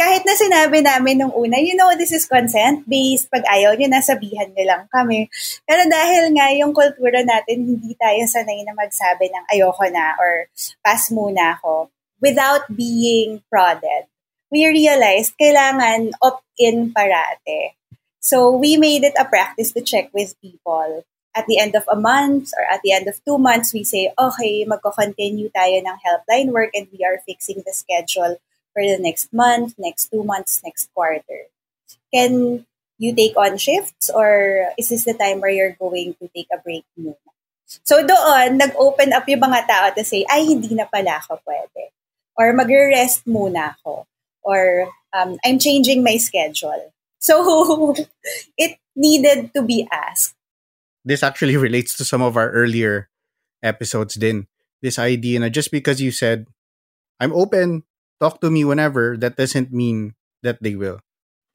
Kahit 0.00 0.24
na 0.24 0.32
sinabi 0.32 0.80
namin 0.80 1.20
nung 1.20 1.34
una, 1.36 1.60
you 1.60 1.76
know, 1.76 1.92
this 1.92 2.08
is 2.08 2.24
consent-based. 2.24 3.28
Pag 3.28 3.44
ayaw 3.44 3.76
nyo, 3.76 3.84
nasabihan 3.92 4.48
nyo 4.48 4.64
lang 4.64 4.82
kami. 4.88 5.28
Pero 5.68 5.84
dahil 5.84 6.32
nga 6.32 6.48
yung 6.56 6.72
kultura 6.72 7.20
natin, 7.20 7.68
hindi 7.68 7.92
tayo 8.00 8.24
sanay 8.24 8.64
na 8.64 8.72
magsabi 8.72 9.28
ng 9.28 9.44
ayoko 9.52 9.84
na 9.92 10.16
or 10.16 10.48
pass 10.80 11.12
muna 11.12 11.60
ako 11.60 11.92
without 12.16 12.64
being 12.72 13.44
prodded. 13.52 14.08
We 14.48 14.64
realized 14.64 15.36
kailangan 15.36 16.16
opt-in 16.24 16.96
parate. 16.96 17.76
So 18.24 18.56
we 18.56 18.80
made 18.80 19.04
it 19.04 19.20
a 19.20 19.28
practice 19.28 19.76
to 19.76 19.84
check 19.84 20.08
with 20.16 20.32
people 20.40 21.04
at 21.36 21.44
the 21.46 21.60
end 21.60 21.76
of 21.76 21.84
a 21.92 21.94
month 21.94 22.50
or 22.56 22.64
at 22.72 22.80
the 22.82 22.92
end 22.92 23.06
of 23.06 23.20
two 23.24 23.38
months, 23.38 23.72
we 23.72 23.84
say, 23.84 24.10
okay, 24.18 24.66
magko-continue 24.66 25.50
tayo 25.54 25.78
ng 25.78 25.98
helpline 26.02 26.50
work 26.50 26.74
and 26.74 26.88
we 26.90 27.04
are 27.06 27.22
fixing 27.22 27.62
the 27.62 27.70
schedule 27.70 28.40
for 28.72 28.82
the 28.82 28.98
next 28.98 29.32
month, 29.32 29.74
next 29.78 30.10
two 30.10 30.22
months, 30.22 30.60
next 30.64 30.90
quarter. 30.94 31.50
Can 32.12 32.66
you 32.98 33.14
take 33.14 33.36
on 33.36 33.56
shifts 33.56 34.10
or 34.10 34.70
is 34.78 34.90
this 34.90 35.04
the 35.04 35.14
time 35.14 35.40
where 35.40 35.50
you're 35.50 35.76
going 35.78 36.14
to 36.20 36.28
take 36.34 36.48
a 36.52 36.58
break 36.58 36.84
muna? 36.98 37.16
So 37.86 38.02
doon, 38.02 38.58
nag-open 38.58 39.14
up 39.14 39.28
yung 39.30 39.46
mga 39.46 39.66
tao 39.70 39.86
to 39.94 40.02
say, 40.02 40.26
ay, 40.26 40.42
hindi 40.42 40.74
na 40.74 40.90
pala 40.90 41.22
ako 41.22 41.38
pwede. 41.46 41.94
Or 42.34 42.50
mag-rest 42.52 43.26
muna 43.30 43.78
ako. 43.78 44.10
Or 44.42 44.90
um, 45.14 45.38
I'm 45.46 45.58
changing 45.62 46.02
my 46.02 46.18
schedule. 46.18 46.90
So 47.22 47.94
it 48.58 48.78
needed 48.96 49.54
to 49.54 49.62
be 49.62 49.86
asked 49.86 50.34
this 51.04 51.22
actually 51.22 51.56
relates 51.56 51.96
to 51.96 52.04
some 52.04 52.22
of 52.22 52.36
our 52.36 52.50
earlier 52.50 53.08
episodes 53.62 54.14
din. 54.14 54.46
This 54.82 54.98
idea 54.98 55.40
na 55.40 55.48
just 55.48 55.70
because 55.72 56.00
you 56.00 56.10
said, 56.10 56.46
I'm 57.20 57.32
open, 57.32 57.84
talk 58.20 58.40
to 58.40 58.50
me 58.50 58.64
whenever, 58.64 59.16
that 59.16 59.36
doesn't 59.36 59.72
mean 59.72 60.14
that 60.42 60.62
they 60.62 60.76
will. 60.76 61.00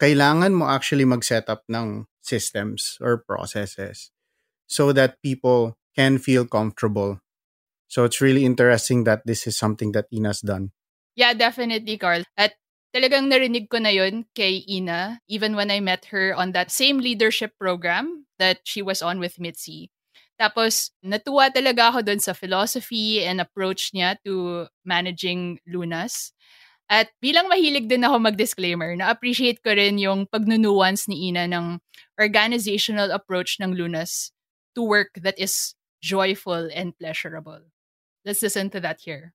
Kailangan 0.01 0.53
mo 0.53 0.67
actually 0.67 1.05
mag-set 1.05 1.47
up 1.47 1.63
ng 1.71 2.05
systems 2.19 2.97
or 2.99 3.23
processes 3.23 4.11
so 4.67 4.91
that 4.91 5.21
people 5.21 5.77
can 5.95 6.17
feel 6.17 6.43
comfortable. 6.43 7.21
So 7.87 8.03
it's 8.03 8.19
really 8.19 8.43
interesting 8.43 9.05
that 9.05 9.23
this 9.23 9.47
is 9.47 9.57
something 9.57 9.93
that 9.93 10.09
Ina's 10.11 10.41
done. 10.41 10.73
Yeah, 11.15 11.33
definitely, 11.33 11.95
Carl. 11.97 12.27
At 12.35 12.59
talagang 12.91 13.31
narinig 13.31 13.69
ko 13.69 13.79
na 13.79 13.93
yun 13.93 14.25
kay 14.35 14.65
Ina, 14.67 15.21
even 15.29 15.55
when 15.55 15.71
I 15.71 15.79
met 15.79 16.11
her 16.11 16.35
on 16.35 16.51
that 16.51 16.71
same 16.71 16.99
leadership 16.99 17.55
program 17.55 18.25
that 18.39 18.67
she 18.67 18.81
was 18.81 18.99
on 19.01 19.19
with 19.19 19.39
Mitzi. 19.39 19.94
Tapos, 20.35 20.91
natuwa 20.99 21.47
talaga 21.47 21.95
ako 21.95 21.99
dun 22.03 22.19
sa 22.19 22.35
philosophy 22.35 23.23
and 23.23 23.39
approach 23.39 23.95
niya 23.95 24.19
to 24.27 24.67
managing 24.83 25.63
Lunas. 25.63 26.35
At 26.91 27.09
bilang 27.17 27.49
mahilig 27.49 27.89
din 27.89 28.05
ako 28.05 28.21
mag-disclaimer, 28.21 28.93
na-appreciate 28.93 29.63
ko 29.65 29.73
rin 29.73 29.97
yung 29.97 30.29
pagnunuance 30.29 31.09
ni 31.09 31.31
Ina 31.31 31.49
ng 31.49 31.81
organizational 32.19 33.09
approach 33.09 33.57
ng 33.57 33.73
Lunas 33.73 34.35
to 34.77 34.83
work 34.85 35.17
that 35.17 35.39
is 35.39 35.73
joyful 36.03 36.69
and 36.69 36.93
pleasurable. 36.99 37.63
Let's 38.21 38.43
listen 38.43 38.69
to 38.75 38.79
that 38.85 39.01
here. 39.01 39.33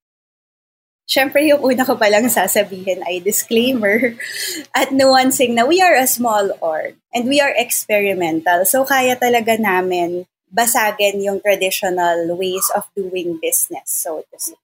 Siyempre, 1.11 1.43
yung 1.43 1.59
una 1.59 1.83
ko 1.83 1.99
palang 1.99 2.31
sasabihin 2.31 3.03
ay 3.03 3.19
disclaimer 3.19 4.15
at 4.79 4.95
nuancing 4.95 5.59
na 5.59 5.67
we 5.67 5.83
are 5.83 5.97
a 5.97 6.07
small 6.07 6.55
org 6.63 6.95
and 7.11 7.27
we 7.27 7.43
are 7.43 7.51
experimental. 7.51 8.63
So, 8.63 8.87
kaya 8.87 9.19
talaga 9.19 9.59
namin 9.59 10.23
basagin 10.51 11.23
yung 11.23 11.39
traditional 11.39 12.35
ways 12.35 12.67
of 12.75 12.83
doing 12.93 13.39
business, 13.39 13.87
so 13.87 14.27
to 14.27 14.37
say. 14.37 14.59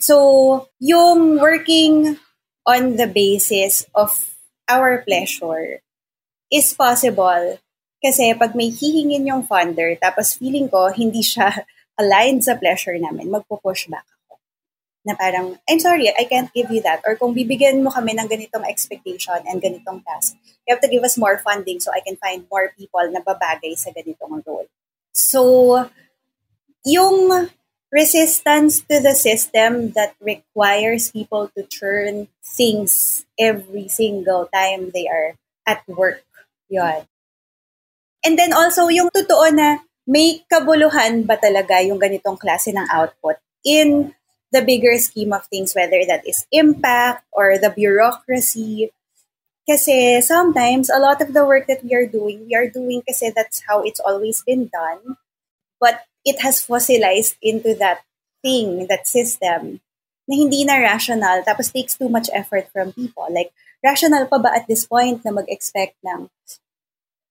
So, 0.00 0.68
yung 0.80 1.36
working 1.36 2.16
on 2.64 2.96
the 2.96 3.06
basis 3.06 3.84
of 3.94 4.12
our 4.68 5.04
pleasure 5.04 5.80
is 6.52 6.72
possible 6.72 7.60
kasi 8.00 8.32
pag 8.36 8.56
may 8.56 8.68
hihingin 8.72 9.28
yung 9.28 9.42
funder 9.44 9.96
tapos 9.96 10.36
feeling 10.36 10.68
ko 10.68 10.92
hindi 10.92 11.24
siya 11.24 11.64
aligned 12.00 12.44
sa 12.44 12.56
pleasure 12.56 12.96
namin, 12.96 13.32
magpo-push 13.32 13.88
back 13.88 14.06
na 15.08 15.16
parang, 15.16 15.56
I'm 15.64 15.80
sorry, 15.80 16.12
I 16.12 16.28
can't 16.28 16.52
give 16.52 16.68
you 16.68 16.84
that. 16.84 17.00
Or 17.08 17.16
kung 17.16 17.32
bibigyan 17.32 17.80
mo 17.80 17.88
kami 17.88 18.12
ng 18.12 18.28
ganitong 18.28 18.68
expectation 18.68 19.40
and 19.48 19.56
ganitong 19.56 20.04
task, 20.04 20.36
you 20.68 20.76
have 20.76 20.84
to 20.84 20.92
give 20.92 21.00
us 21.00 21.16
more 21.16 21.40
funding 21.40 21.80
so 21.80 21.88
I 21.88 22.04
can 22.04 22.20
find 22.20 22.44
more 22.52 22.76
people 22.76 23.08
na 23.08 23.24
babagay 23.24 23.72
sa 23.80 23.88
ganitong 23.88 24.44
role. 24.44 24.68
So, 25.18 25.90
yung 26.86 27.50
resistance 27.90 28.86
to 28.86 29.02
the 29.02 29.18
system 29.18 29.90
that 29.98 30.14
requires 30.22 31.10
people 31.10 31.50
to 31.58 31.66
turn 31.66 32.30
things 32.44 33.26
every 33.34 33.90
single 33.90 34.46
time 34.54 34.94
they 34.94 35.10
are 35.10 35.34
at 35.66 35.82
work. 35.90 36.22
Yun. 36.70 37.02
And 38.22 38.38
then 38.38 38.54
also, 38.54 38.86
yung 38.86 39.10
totoo 39.10 39.50
na 39.50 39.82
may 40.06 40.46
kabuluhan 40.46 41.26
ba 41.26 41.34
talaga 41.34 41.82
yung 41.82 41.98
ganitong 41.98 42.38
klase 42.38 42.70
ng 42.70 42.86
output 42.92 43.42
in 43.66 44.14
the 44.52 44.62
bigger 44.62 44.96
scheme 44.96 45.34
of 45.34 45.44
things, 45.50 45.74
whether 45.74 46.00
that 46.06 46.24
is 46.24 46.46
impact 46.54 47.26
or 47.34 47.58
the 47.58 47.68
bureaucracy. 47.74 48.94
Kasi 49.68 50.24
sometimes 50.24 50.88
a 50.88 50.96
lot 50.96 51.20
of 51.20 51.36
the 51.36 51.44
work 51.44 51.68
that 51.68 51.84
we 51.84 51.92
are 51.92 52.08
doing, 52.08 52.48
we 52.48 52.56
are 52.56 52.72
doing 52.72 53.04
kasi 53.04 53.28
that's 53.28 53.68
how 53.68 53.84
it's 53.84 54.00
always 54.00 54.40
been 54.40 54.72
done. 54.72 55.20
But 55.76 56.08
it 56.24 56.40
has 56.40 56.64
fossilized 56.64 57.36
into 57.44 57.76
that 57.76 58.00
thing, 58.40 58.88
that 58.88 59.04
system, 59.04 59.84
na 60.24 60.34
hindi 60.36 60.64
na 60.64 60.80
rational, 60.80 61.44
tapos 61.44 61.72
takes 61.72 62.00
too 62.00 62.08
much 62.08 62.32
effort 62.32 62.72
from 62.72 62.96
people. 62.96 63.28
Like, 63.28 63.52
rational 63.84 64.26
pa 64.26 64.40
ba 64.40 64.56
at 64.56 64.68
this 64.68 64.88
point 64.88 65.24
na 65.24 65.32
mag-expect 65.36 65.96
ng 66.04 66.28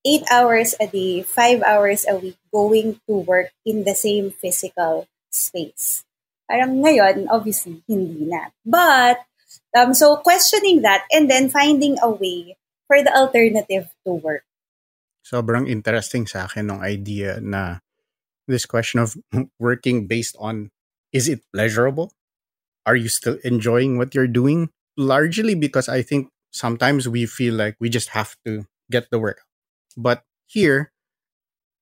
8 0.06 0.24
hours 0.32 0.74
a 0.80 0.88
day, 0.88 1.22
5 1.26 1.62
hours 1.66 2.06
a 2.08 2.16
week 2.16 2.40
going 2.54 3.02
to 3.10 3.14
work 3.28 3.52
in 3.66 3.84
the 3.84 3.98
same 3.98 4.32
physical 4.32 5.10
space? 5.30 6.08
Parang 6.48 6.80
ngayon, 6.80 7.28
obviously, 7.28 7.84
hindi 7.92 8.24
na. 8.24 8.56
But, 8.64 9.27
um, 9.78 9.94
so 9.94 10.18
questioning 10.18 10.82
that 10.82 11.06
and 11.14 11.30
then 11.30 11.50
finding 11.50 11.98
a 12.02 12.10
way 12.10 12.58
for 12.88 13.04
the 13.04 13.14
alternative 13.14 13.94
to 14.06 14.12
work. 14.18 14.44
Sobrang 15.22 15.70
interesting 15.70 16.26
sa 16.26 16.50
akin 16.50 16.72
ng 16.72 16.80
idea 16.82 17.38
na 17.38 17.84
this 18.48 18.66
question 18.66 18.98
of 19.04 19.14
working 19.60 20.08
based 20.08 20.36
on 20.42 20.72
is 21.14 21.30
it 21.30 21.46
pleasurable? 21.54 22.12
Are 22.88 22.96
you 22.96 23.12
still 23.12 23.38
enjoying 23.44 23.98
what 24.00 24.16
you're 24.16 24.32
doing? 24.32 24.72
Largely 24.96 25.54
because 25.54 25.88
I 25.88 26.02
think 26.02 26.32
sometimes 26.50 27.08
we 27.08 27.28
feel 27.28 27.54
like 27.54 27.76
we 27.80 27.92
just 27.92 28.16
have 28.18 28.36
to 28.48 28.66
get 28.90 29.12
the 29.12 29.20
work. 29.20 29.44
But 29.96 30.24
here, 30.48 30.92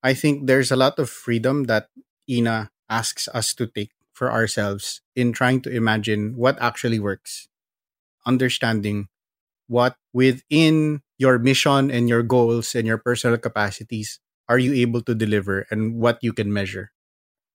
I 0.01 0.13
think 0.13 0.47
there's 0.47 0.71
a 0.71 0.75
lot 0.75 0.97
of 0.97 1.09
freedom 1.09 1.65
that 1.65 1.89
Ina 2.29 2.71
asks 2.89 3.29
us 3.29 3.53
to 3.55 3.67
take 3.67 3.91
for 4.13 4.31
ourselves 4.31 5.01
in 5.15 5.33
trying 5.33 5.61
to 5.61 5.69
imagine 5.69 6.35
what 6.35 6.57
actually 6.61 6.99
works, 6.99 7.47
understanding 8.25 9.07
what 9.67 9.95
within 10.13 11.01
your 11.17 11.39
mission 11.39 11.89
and 11.89 12.09
your 12.09 12.21
goals 12.21 12.75
and 12.75 12.85
your 12.85 12.97
personal 12.97 13.37
capacities 13.37 14.19
are 14.47 14.59
you 14.59 14.73
able 14.73 15.01
to 15.01 15.15
deliver 15.15 15.65
and 15.71 15.97
what 15.97 16.19
you 16.21 16.33
can 16.33 16.53
measure. 16.53 16.91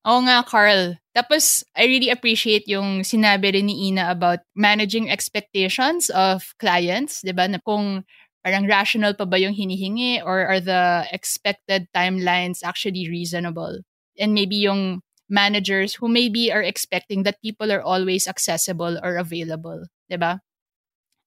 Oo 0.08 0.24
nga, 0.24 0.40
Carl. 0.42 0.96
Tapos, 1.12 1.60
I 1.76 1.84
really 1.84 2.08
appreciate 2.08 2.64
yung 2.64 3.04
sinabi 3.04 3.52
rin 3.52 3.68
ni 3.68 3.92
Ina 3.92 4.08
about 4.08 4.40
managing 4.56 5.12
expectations 5.12 6.08
of 6.08 6.56
clients, 6.56 7.20
di 7.20 7.36
ba? 7.36 7.44
Kung 7.60 8.08
parang 8.40 8.64
rational 8.64 9.12
pa 9.12 9.28
ba 9.28 9.36
yung 9.36 9.52
hinihingi 9.52 10.24
or 10.24 10.48
are 10.48 10.58
the 10.58 11.04
expected 11.12 11.84
timelines 11.92 12.64
actually 12.64 13.12
reasonable? 13.12 13.84
And 14.16 14.32
maybe 14.32 14.56
yung 14.64 15.04
managers 15.28 16.00
who 16.00 16.08
maybe 16.08 16.48
are 16.48 16.64
expecting 16.64 17.22
that 17.28 17.44
people 17.44 17.68
are 17.68 17.84
always 17.84 18.24
accessible 18.24 18.96
or 19.04 19.20
available, 19.20 19.84
diba? 20.08 20.40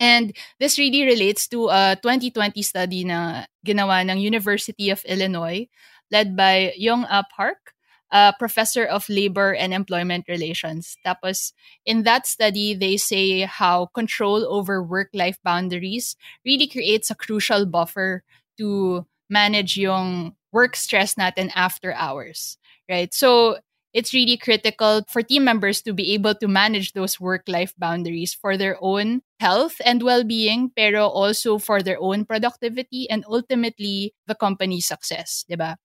And 0.03 0.35
this 0.59 0.75
really 0.75 1.07
relates 1.07 1.47
to 1.55 1.71
a 1.71 1.95
2020 2.03 2.59
study 2.59 3.07
na 3.07 3.47
ginawa 3.63 4.03
ng 4.03 4.19
University 4.19 4.91
of 4.91 4.99
Illinois 5.07 5.71
led 6.11 6.35
by 6.35 6.75
Young 6.75 7.07
A 7.07 7.23
ah 7.23 7.25
Park, 7.31 7.71
a 8.11 8.35
professor 8.35 8.83
of 8.83 9.07
labor 9.07 9.55
and 9.55 9.71
employment 9.71 10.27
relations. 10.27 10.99
Tapos 11.07 11.55
in 11.87 12.03
that 12.03 12.27
study, 12.27 12.75
they 12.75 12.99
say 12.99 13.47
how 13.47 13.87
control 13.95 14.43
over 14.43 14.83
work-life 14.83 15.39
boundaries 15.39 16.19
really 16.43 16.67
creates 16.67 17.07
a 17.07 17.15
crucial 17.15 17.63
buffer 17.63 18.27
to 18.59 19.07
manage 19.31 19.79
yung 19.79 20.35
work 20.51 20.75
stress 20.75 21.15
natin 21.15 21.47
after 21.55 21.95
hours, 21.95 22.59
right? 22.91 23.15
So 23.15 23.63
it's 23.93 24.13
really 24.13 24.37
critical 24.37 25.03
for 25.07 25.21
team 25.21 25.43
members 25.45 25.81
to 25.83 25.93
be 25.93 26.13
able 26.13 26.33
to 26.35 26.47
manage 26.47 26.93
those 26.93 27.19
work 27.19 27.43
life 27.47 27.73
boundaries 27.77 28.33
for 28.33 28.57
their 28.57 28.77
own 28.81 29.21
health 29.39 29.79
and 29.85 30.01
well 30.01 30.23
being, 30.23 30.71
pero 30.75 31.07
also 31.07 31.57
for 31.59 31.81
their 31.81 32.01
own 32.01 32.25
productivity 32.25 33.09
and 33.09 33.23
ultimately 33.29 34.13
the 34.27 34.35
company's 34.35 34.87
success, 34.87 35.45
diba? 35.49 35.77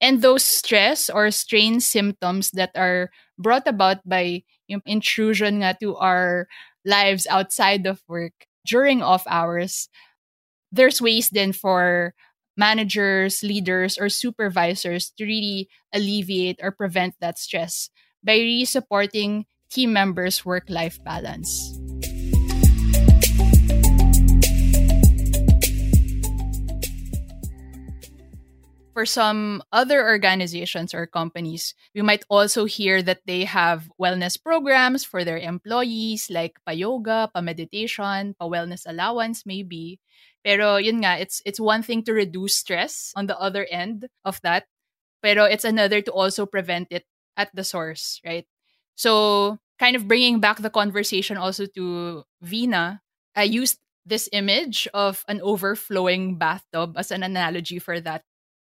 And 0.00 0.20
those 0.22 0.44
stress 0.44 1.08
or 1.08 1.30
strain 1.30 1.80
symptoms 1.80 2.50
that 2.52 2.72
are 2.74 3.10
brought 3.38 3.68
about 3.68 4.02
by 4.08 4.42
yung 4.66 4.82
intrusion 4.84 5.62
nga 5.62 5.76
to 5.80 5.96
our 5.96 6.48
lives 6.84 7.26
outside 7.30 7.86
of 7.86 8.02
work 8.08 8.48
during 8.66 9.02
off 9.02 9.22
hours, 9.28 9.88
there's 10.72 11.02
ways 11.02 11.30
then 11.30 11.52
for 11.52 12.14
managers, 12.56 13.42
leaders, 13.42 13.98
or 13.98 14.08
supervisors 14.08 15.10
to 15.18 15.24
really 15.24 15.68
alleviate 15.92 16.60
or 16.62 16.70
prevent 16.70 17.14
that 17.20 17.38
stress 17.38 17.90
by 18.22 18.34
really 18.34 18.64
supporting 18.64 19.46
team 19.70 19.92
members' 19.92 20.44
work 20.44 20.64
life 20.68 21.02
balance. 21.04 21.78
For 28.92 29.06
some 29.06 29.62
other 29.72 30.04
organizations 30.04 30.92
or 30.92 31.06
companies, 31.06 31.74
we 31.94 32.02
might 32.02 32.24
also 32.28 32.66
hear 32.66 33.00
that 33.02 33.24
they 33.24 33.44
have 33.44 33.88
wellness 33.98 34.36
programs 34.36 35.02
for 35.02 35.24
their 35.24 35.38
employees 35.38 36.28
like 36.28 36.60
pa-yoga, 36.66 37.30
pa-meditation, 37.32 38.36
pa-wellness 38.36 38.84
allowance 38.84 39.46
maybe. 39.48 39.98
Pero 40.44 40.76
yun 40.76 41.00
nga, 41.00 41.16
it's 41.16 41.40
it's 41.48 41.60
one 41.60 41.80
thing 41.82 42.04
to 42.04 42.12
reduce 42.12 42.60
stress 42.60 43.16
on 43.16 43.32
the 43.32 43.38
other 43.40 43.64
end 43.72 44.12
of 44.28 44.36
that, 44.44 44.68
pero 45.22 45.44
it's 45.48 45.64
another 45.64 46.02
to 46.02 46.12
also 46.12 46.44
prevent 46.44 46.88
it 46.90 47.06
at 47.36 47.48
the 47.56 47.64
source, 47.64 48.20
right? 48.26 48.44
So, 48.94 49.56
kind 49.78 49.96
of 49.96 50.08
bringing 50.08 50.40
back 50.40 50.60
the 50.60 50.68
conversation 50.70 51.38
also 51.38 51.64
to 51.78 52.24
Vina, 52.42 53.00
I 53.34 53.44
used 53.44 53.78
this 54.04 54.28
image 54.32 54.88
of 54.92 55.24
an 55.28 55.40
overflowing 55.40 56.36
bathtub 56.36 56.98
as 56.98 57.10
an 57.10 57.22
analogy 57.22 57.78
for 57.78 58.00
that. 58.00 58.24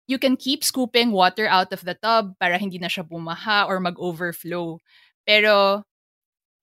You 0.07 0.19
can 0.19 0.35
keep 0.35 0.63
scooping 0.63 1.11
water 1.11 1.47
out 1.47 1.71
of 1.71 1.85
the 1.85 1.95
tub 1.95 2.35
para 2.39 2.57
hindi 2.57 2.77
na 2.77 2.91
siya 2.91 3.07
bumaha 3.07 3.67
or 3.67 3.79
mag-overflow. 3.79 4.79
Pero, 5.23 5.83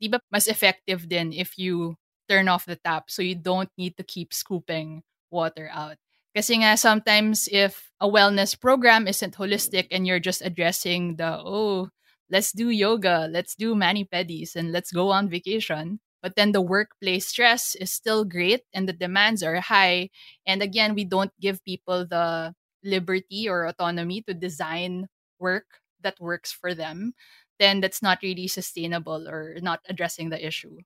di 0.00 0.08
ba 0.08 0.20
mas 0.32 0.48
effective 0.48 1.08
din 1.08 1.32
if 1.32 1.56
you 1.56 1.96
turn 2.28 2.48
off 2.48 2.64
the 2.64 2.76
tap 2.76 3.10
so 3.10 3.20
you 3.20 3.34
don't 3.34 3.68
need 3.76 3.96
to 3.96 4.04
keep 4.04 4.32
scooping 4.32 5.02
water 5.30 5.68
out. 5.72 5.96
Kasi 6.36 6.62
nga, 6.62 6.76
sometimes 6.76 7.48
if 7.50 7.90
a 7.98 8.06
wellness 8.06 8.54
program 8.54 9.08
isn't 9.08 9.34
holistic 9.34 9.88
and 9.90 10.06
you're 10.06 10.22
just 10.22 10.42
addressing 10.46 11.16
the, 11.16 11.42
oh, 11.42 11.90
let's 12.30 12.52
do 12.52 12.70
yoga, 12.70 13.26
let's 13.26 13.56
do 13.56 13.74
mani-pedis, 13.74 14.54
and 14.54 14.70
let's 14.70 14.92
go 14.92 15.10
on 15.10 15.28
vacation, 15.28 15.98
but 16.22 16.36
then 16.36 16.52
the 16.52 16.62
workplace 16.62 17.26
stress 17.26 17.74
is 17.74 17.90
still 17.90 18.24
great 18.24 18.62
and 18.72 18.86
the 18.86 18.92
demands 18.92 19.42
are 19.42 19.58
high. 19.58 20.10
And 20.46 20.62
again, 20.62 20.94
we 20.94 21.04
don't 21.04 21.32
give 21.40 21.64
people 21.64 22.06
the 22.06 22.54
liberty 22.84 23.48
or 23.48 23.66
autonomy 23.66 24.22
to 24.22 24.34
design 24.34 25.08
work 25.38 25.80
that 26.02 26.20
works 26.20 26.52
for 26.52 26.74
them, 26.74 27.14
then 27.58 27.80
that's 27.80 28.02
not 28.02 28.18
really 28.22 28.48
sustainable 28.48 29.28
or 29.28 29.56
not 29.60 29.80
addressing 29.88 30.30
the 30.30 30.44
issue 30.44 30.78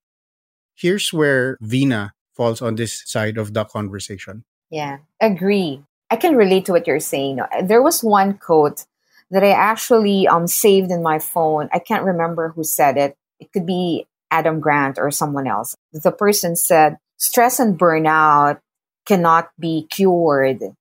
here's 0.75 1.13
where 1.13 1.57
Vina 1.61 2.13
falls 2.35 2.61
on 2.61 2.75
this 2.75 3.03
side 3.07 3.39
of 3.39 3.55
the 3.55 3.65
conversation. 3.65 4.45
Yeah, 4.71 4.99
agree. 5.21 5.83
I 6.11 6.17
can 6.17 6.37
relate 6.37 6.67
to 6.67 6.73
what 6.73 6.87
you're 6.87 7.01
saying. 7.01 7.41
There 7.63 7.83
was 7.83 8.03
one 8.03 8.35
quote 8.39 8.85
that 9.31 9.43
I 9.43 9.51
actually 9.51 10.29
um 10.29 10.47
saved 10.47 10.91
in 10.91 11.03
my 11.03 11.19
phone. 11.19 11.69
I 11.73 11.79
can't 11.79 12.05
remember 12.05 12.51
who 12.51 12.65
said 12.65 12.97
it. 12.97 13.17
It 13.41 13.53
could 13.53 13.67
be 13.67 14.07
Adam 14.31 14.61
Grant 14.61 14.99
or 14.99 15.11
someone 15.11 15.47
else. 15.47 15.75
The 15.93 16.13
person 16.13 16.57
said, 16.57 16.99
"Stress 17.17 17.59
and 17.59 17.79
burnout 17.79 18.61
cannot 19.07 19.51
be 19.59 19.87
cured 19.91 20.75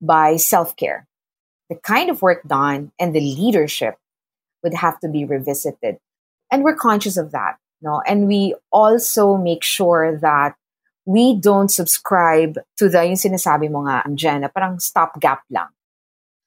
by 0.00 0.36
self-care. 0.36 1.06
The 1.68 1.76
kind 1.76 2.10
of 2.10 2.22
work 2.22 2.42
done 2.46 2.92
and 2.98 3.14
the 3.14 3.20
leadership 3.20 3.96
would 4.62 4.74
have 4.74 5.00
to 5.00 5.08
be 5.08 5.24
revisited." 5.24 5.98
And 6.50 6.62
we're 6.62 6.76
conscious 6.76 7.16
of 7.16 7.32
that 7.32 7.58
no 7.84 8.00
and 8.08 8.26
we 8.26 8.56
also 8.72 9.36
make 9.36 9.62
sure 9.62 10.18
that 10.18 10.56
we 11.04 11.36
don't 11.36 11.68
subscribe 11.68 12.56
to 12.80 12.88
the 12.88 13.04
yung 13.04 13.20
sinasabi 13.20 13.68
mo 13.68 13.84
nga 13.84 14.02
Jen, 14.16 14.48
parang 14.48 14.80
stopgap 14.80 15.44
lang 15.52 15.68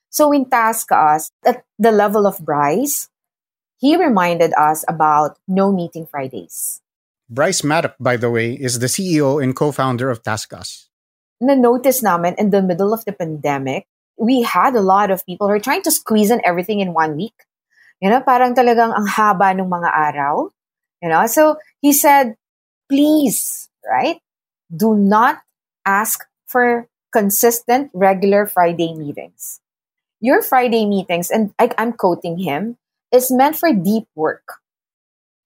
so 0.10 0.34
in 0.34 0.50
TaskUs 0.50 1.30
at 1.46 1.64
the 1.78 1.94
level 1.94 2.26
of 2.26 2.42
Bryce 2.42 3.08
he 3.78 3.94
reminded 3.94 4.52
us 4.58 4.82
about 4.90 5.38
no 5.48 5.72
meeting 5.72 6.10
Fridays 6.10 6.82
Bryce 7.30 7.60
Maddock, 7.60 8.00
by 8.00 8.16
the 8.16 8.32
way, 8.32 8.56
is 8.56 8.80
the 8.80 8.88
CEO 8.88 9.44
and 9.44 9.52
co-founder 9.52 10.08
of 10.08 10.24
TaskUs. 10.24 10.87
Na-notice 11.40 12.02
namin 12.02 12.36
in 12.38 12.50
the 12.50 12.62
middle 12.62 12.94
of 12.94 13.06
the 13.06 13.14
pandemic, 13.14 13.86
we 14.18 14.42
had 14.42 14.76
a 14.76 14.82
lot 14.82 15.12
of 15.12 15.26
people 15.26 15.48
who 15.48 15.54
are 15.54 15.62
trying 15.62 15.84
to 15.84 15.92
squeeze 15.92 16.32
in 16.32 16.42
everything 16.44 16.80
in 16.80 16.94
one 16.94 17.16
week. 17.16 17.46
You 18.02 18.10
know, 18.10 18.22
parang 18.22 18.54
talagang 18.54 18.94
ang 18.94 19.06
haba 19.06 19.54
ng 19.54 19.70
mga 19.70 19.90
araw. 19.90 20.50
You 21.02 21.10
know, 21.10 21.26
so 21.28 21.58
he 21.82 21.94
said, 21.94 22.38
please, 22.90 23.70
right? 23.86 24.18
Do 24.74 24.98
not 24.98 25.42
ask 25.86 26.26
for 26.48 26.90
consistent, 27.14 27.92
regular 27.94 28.46
Friday 28.46 28.94
meetings. 28.94 29.62
Your 30.20 30.42
Friday 30.42 30.86
meetings, 30.86 31.30
and 31.30 31.54
I, 31.60 31.70
I'm 31.78 31.94
quoting 31.94 32.40
him, 32.40 32.78
is 33.12 33.32
meant 33.32 33.56
for 33.56 33.72
deep 33.72 34.08
work. 34.16 34.60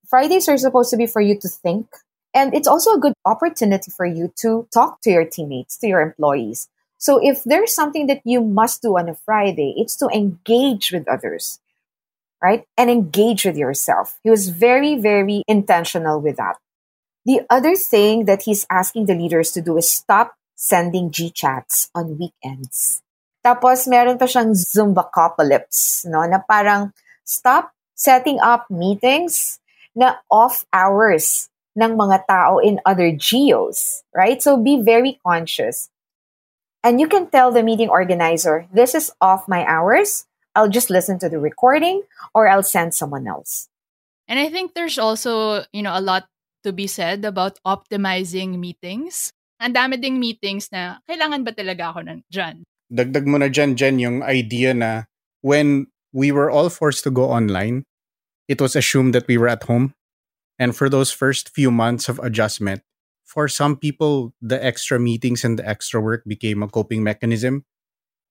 Fridays 0.08 0.48
are 0.48 0.56
supposed 0.56 0.90
to 0.90 0.96
be 0.96 1.06
for 1.06 1.20
you 1.20 1.38
to 1.40 1.48
think. 1.48 1.88
And 2.34 2.54
it's 2.54 2.68
also 2.68 2.94
a 2.94 3.00
good 3.00 3.14
opportunity 3.24 3.90
for 3.90 4.06
you 4.06 4.32
to 4.40 4.66
talk 4.72 5.00
to 5.02 5.10
your 5.10 5.24
teammates, 5.24 5.76
to 5.78 5.86
your 5.86 6.00
employees. 6.00 6.68
So 6.98 7.18
if 7.22 7.44
there's 7.44 7.74
something 7.74 8.06
that 8.06 8.22
you 8.24 8.40
must 8.40 8.80
do 8.80 8.96
on 8.96 9.08
a 9.08 9.14
Friday, 9.14 9.74
it's 9.76 9.96
to 9.96 10.08
engage 10.08 10.92
with 10.92 11.08
others 11.08 11.60
right? 12.42 12.66
And 12.76 12.90
engage 12.90 13.46
with 13.46 13.56
yourself. 13.56 14.18
He 14.24 14.28
was 14.28 14.50
very, 14.50 14.98
very 14.98 15.44
intentional 15.46 16.20
with 16.20 16.36
that. 16.36 16.58
The 17.24 17.46
other 17.48 17.76
thing 17.76 18.26
that 18.26 18.42
he's 18.42 18.66
asking 18.68 19.06
the 19.06 19.14
leaders 19.14 19.52
to 19.52 19.62
do 19.62 19.78
is 19.78 19.88
stop 19.88 20.34
sending 20.56 21.12
G 21.12 21.30
chats 21.30 21.88
on 21.94 22.18
weekends. 22.18 23.00
Tapos 23.46 23.86
meron 23.86 24.18
pa 24.18 24.26
siyang 24.26 24.58
Zumbacopolis, 24.58 26.06
no? 26.10 26.26
Na 26.26 26.42
parang 26.42 26.90
stop 27.22 27.70
setting 27.94 28.42
up 28.42 28.66
meetings 28.70 29.62
na 29.94 30.18
off 30.26 30.66
hours 30.74 31.46
ng 31.76 31.96
mga 31.96 32.28
tao 32.28 32.58
in 32.58 32.80
other 32.84 33.12
geos, 33.12 34.02
right? 34.14 34.42
So 34.42 34.56
be 34.56 34.80
very 34.80 35.18
conscious. 35.24 35.88
And 36.84 37.00
you 37.00 37.06
can 37.06 37.30
tell 37.30 37.52
the 37.52 37.62
meeting 37.62 37.88
organizer, 37.88 38.66
this 38.72 38.94
is 38.94 39.12
off 39.20 39.48
my 39.48 39.64
hours. 39.64 40.26
I'll 40.54 40.68
just 40.68 40.90
listen 40.90 41.18
to 41.20 41.28
the 41.28 41.38
recording 41.38 42.02
or 42.34 42.48
I'll 42.48 42.66
send 42.66 42.94
someone 42.94 43.26
else. 43.26 43.68
And 44.28 44.38
I 44.38 44.48
think 44.50 44.74
there's 44.74 44.98
also, 44.98 45.64
you 45.72 45.82
know, 45.82 45.96
a 45.96 46.02
lot 46.02 46.26
to 46.64 46.72
be 46.72 46.86
said 46.86 47.24
about 47.24 47.58
optimizing 47.66 48.58
meetings. 48.58 49.32
Ang 49.60 49.74
dami 49.74 50.00
ding 50.00 50.18
meetings 50.18 50.68
na 50.72 50.98
kailangan 51.08 51.46
ba 51.46 51.52
talaga 51.54 51.94
ako 51.94 52.00
nandyan? 52.02 52.66
Dagdag 52.92 53.24
mo 53.24 53.38
na 53.38 53.48
dyan, 53.48 53.78
Jen, 53.78 53.96
yung 53.98 54.22
idea 54.22 54.74
na 54.74 55.08
when 55.40 55.86
we 56.12 56.30
were 56.30 56.50
all 56.50 56.68
forced 56.68 57.04
to 57.04 57.10
go 57.10 57.30
online, 57.30 57.86
it 58.48 58.60
was 58.60 58.76
assumed 58.76 59.14
that 59.14 59.26
we 59.26 59.38
were 59.38 59.48
at 59.48 59.64
home. 59.64 59.94
And 60.62 60.78
for 60.78 60.86
those 60.86 61.10
first 61.10 61.50
few 61.50 61.74
months 61.74 62.06
of 62.06 62.22
adjustment, 62.22 62.86
for 63.26 63.50
some 63.50 63.74
people, 63.74 64.30
the 64.38 64.62
extra 64.62 65.02
meetings 65.02 65.42
and 65.42 65.58
the 65.58 65.66
extra 65.66 65.98
work 65.98 66.22
became 66.22 66.62
a 66.62 66.70
coping 66.70 67.02
mechanism. 67.02 67.66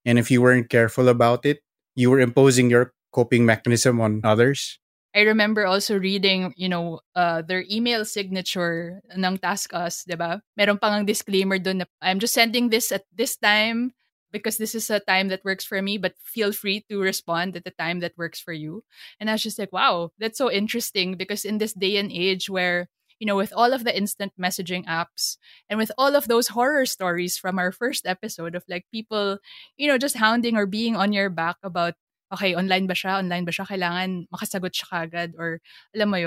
And 0.08 0.16
if 0.16 0.32
you 0.32 0.40
weren't 0.40 0.72
careful 0.72 1.12
about 1.12 1.44
it, 1.44 1.60
you 1.92 2.08
were 2.08 2.24
imposing 2.24 2.72
your 2.72 2.96
coping 3.12 3.44
mechanism 3.44 4.00
on 4.00 4.24
others? 4.24 4.80
I 5.12 5.28
remember 5.28 5.68
also 5.68 6.00
reading, 6.00 6.56
you 6.56 6.72
know, 6.72 7.04
uh, 7.14 7.44
their 7.44 7.68
email 7.68 8.08
signature 8.08 9.04
ng 9.12 9.36
TaskUs, 9.36 10.08
di 10.08 10.16
ba? 10.16 10.40
Meron 10.56 10.80
pang 10.80 10.96
ang 10.96 11.04
disclaimer 11.04 11.60
doon 11.60 11.84
na 11.84 11.86
I'm 12.00 12.16
just 12.16 12.32
sending 12.32 12.72
this 12.72 12.88
at 12.96 13.04
this 13.12 13.36
time. 13.36 13.92
Because 14.32 14.56
this 14.56 14.74
is 14.74 14.90
a 14.90 15.00
time 15.00 15.28
that 15.28 15.44
works 15.44 15.64
for 15.64 15.80
me, 15.80 15.98
but 15.98 16.14
feel 16.24 16.52
free 16.52 16.84
to 16.88 17.00
respond 17.00 17.54
at 17.56 17.64
the 17.64 17.70
time 17.70 18.00
that 18.00 18.16
works 18.16 18.40
for 18.40 18.52
you. 18.52 18.84
And 19.20 19.28
I 19.28 19.34
was 19.34 19.42
just 19.42 19.58
like, 19.58 19.72
wow, 19.72 20.10
that's 20.18 20.38
so 20.38 20.50
interesting 20.50 21.14
because 21.16 21.44
in 21.44 21.58
this 21.58 21.72
day 21.72 21.96
and 21.96 22.10
age 22.10 22.48
where, 22.48 22.88
you 23.20 23.26
know, 23.26 23.36
with 23.36 23.52
all 23.54 23.72
of 23.72 23.84
the 23.84 23.96
instant 23.96 24.32
messaging 24.40 24.84
apps 24.86 25.36
and 25.68 25.78
with 25.78 25.92
all 25.96 26.16
of 26.16 26.26
those 26.26 26.48
horror 26.48 26.86
stories 26.86 27.38
from 27.38 27.58
our 27.58 27.70
first 27.70 28.06
episode 28.06 28.54
of 28.54 28.64
like 28.68 28.86
people, 28.90 29.38
you 29.76 29.86
know, 29.86 29.98
just 29.98 30.16
hounding 30.16 30.56
or 30.56 30.66
being 30.66 30.96
on 30.96 31.12
your 31.12 31.30
back 31.30 31.56
about, 31.62 31.94
okay, 32.32 32.56
online 32.56 32.88
ba 32.88 32.94
siya? 32.94 33.20
Online 33.20 33.44
ba 33.44 33.52
siya? 33.52 33.68
Kailangan 33.68 34.26
makasagot 34.32 34.72
siya 34.72 34.88
kagad 34.90 35.30
or 35.38 35.60
alam 35.94 36.10
mo 36.10 36.18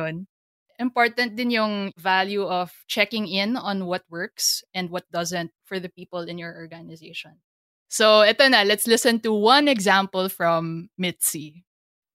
important 0.80 1.36
din 1.36 1.52
yung 1.52 1.92
value 1.98 2.44
of 2.44 2.72
checking 2.88 3.28
in 3.28 3.56
on 3.56 3.86
what 3.86 4.04
works 4.10 4.64
and 4.74 4.90
what 4.90 5.08
doesn't 5.12 5.52
for 5.64 5.80
the 5.80 5.90
people 5.90 6.28
in 6.28 6.38
your 6.38 6.56
organization. 6.56 7.40
So, 7.88 8.26
ito 8.26 8.48
na, 8.50 8.64
let's 8.64 8.88
listen 8.88 9.20
to 9.22 9.34
one 9.34 9.68
example 9.68 10.28
from 10.30 10.90
Mitzi. 10.98 11.64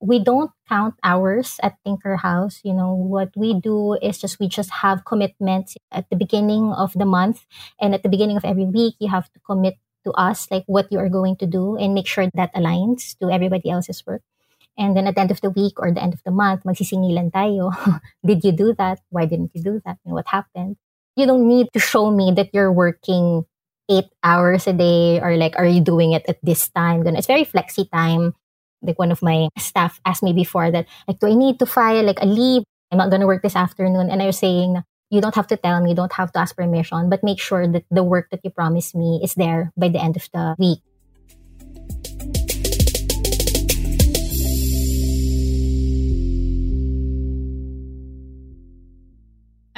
We 0.01 0.19
don't 0.19 0.51
count 0.69 0.97
hours 1.05 1.61
at 1.63 1.77
Tinker 1.85 2.17
House. 2.17 2.61
You 2.65 2.73
know, 2.73 2.95
what 2.95 3.31
we 3.37 3.55
do 3.61 3.95
is 4.01 4.19
just 4.19 4.41
we 4.41 4.49
just 4.49 4.71
have 4.83 5.05
commitments 5.05 5.77
at 5.93 6.09
the 6.09 6.17
beginning 6.17 6.73
of 6.73 6.93
the 6.97 7.05
month 7.05 7.45
and 7.81 7.95
at 7.95 8.03
the 8.03 8.09
beginning 8.09 8.37
of 8.37 8.45
every 8.45 8.65
week 8.65 8.97
you 8.99 9.09
have 9.09 9.31
to 9.33 9.41
commit 9.45 9.77
to 10.05 10.13
us 10.13 10.49
like 10.51 10.65
what 10.67 10.89
you 10.91 10.99
are 10.99 11.13
going 11.13 11.37
to 11.37 11.47
do 11.47 11.77
and 11.77 11.93
make 11.93 12.07
sure 12.07 12.29
that 12.33 12.55
aligns 12.55 13.13
to 13.21 13.31
everybody 13.31 13.69
else's 13.69 14.05
work. 14.07 14.23
And 14.79 14.97
then 14.97 15.07
at 15.07 15.15
the 15.15 15.21
end 15.21 15.31
of 15.31 15.43
the 15.43 15.51
week 15.51 15.77
or 15.77 15.93
the 15.93 16.03
end 16.03 16.15
of 16.15 16.25
the 16.25 16.31
month, 16.31 16.65
magsisingilan 16.65 17.33
tayo. 17.33 17.69
Did 18.27 18.43
you 18.45 18.53
do 18.53 18.73
that? 18.81 19.01
Why 19.11 19.27
didn't 19.27 19.53
you 19.53 19.63
do 19.63 19.83
that? 19.85 19.99
And 20.05 20.15
what 20.15 20.29
happened? 20.29 20.77
You 21.17 21.27
don't 21.27 21.47
need 21.47 21.69
to 21.75 21.81
show 21.81 22.11
me 22.11 22.33
that 22.37 22.49
you're 22.55 22.73
working 22.73 23.45
eight 23.90 24.07
hours 24.22 24.66
a 24.66 24.72
day 24.72 25.20
or 25.20 25.37
like, 25.37 25.59
are 25.59 25.66
you 25.66 25.83
doing 25.83 26.12
it 26.12 26.24
at 26.29 26.38
this 26.42 26.68
time? 26.70 27.05
It's 27.07 27.26
very 27.26 27.44
flexi 27.44 27.90
time. 27.90 28.35
Like 28.83 28.98
one 28.98 29.12
of 29.12 29.20
my 29.20 29.48
staff 29.59 30.00
asked 30.07 30.22
me 30.22 30.33
before 30.33 30.70
that, 30.70 30.87
like, 31.07 31.18
do 31.18 31.26
I 31.26 31.35
need 31.35 31.59
to 31.59 31.66
file 31.66 32.05
like 32.05 32.22
a 32.22 32.26
leave? 32.26 32.62
I'm 32.90 32.98
not 32.98 33.11
going 33.11 33.20
to 33.20 33.26
work 33.26 33.42
this 33.42 33.57
afternoon. 33.57 34.09
And 34.09 34.22
I 34.22 34.26
was 34.26 34.38
saying, 34.38 34.83
you 35.11 35.20
don't 35.20 35.35
have 35.35 35.48
to 35.48 35.57
tell 35.57 35.83
me, 35.83 35.90
you 35.90 35.96
don't 35.96 36.12
have 36.14 36.33
to 36.33 36.38
ask 36.38 36.57
permission, 36.57 37.11
but 37.11 37.22
make 37.22 37.40
sure 37.40 37.66
that 37.66 37.85
the 37.90 38.03
work 38.03 38.31
that 38.31 38.40
you 38.44 38.50
promised 38.50 38.94
me 38.94 39.20
is 39.22 39.35
there 39.35 39.72
by 39.76 39.88
the 39.88 40.00
end 40.00 40.16
of 40.16 40.29
the 40.33 40.55
week. 40.59 40.81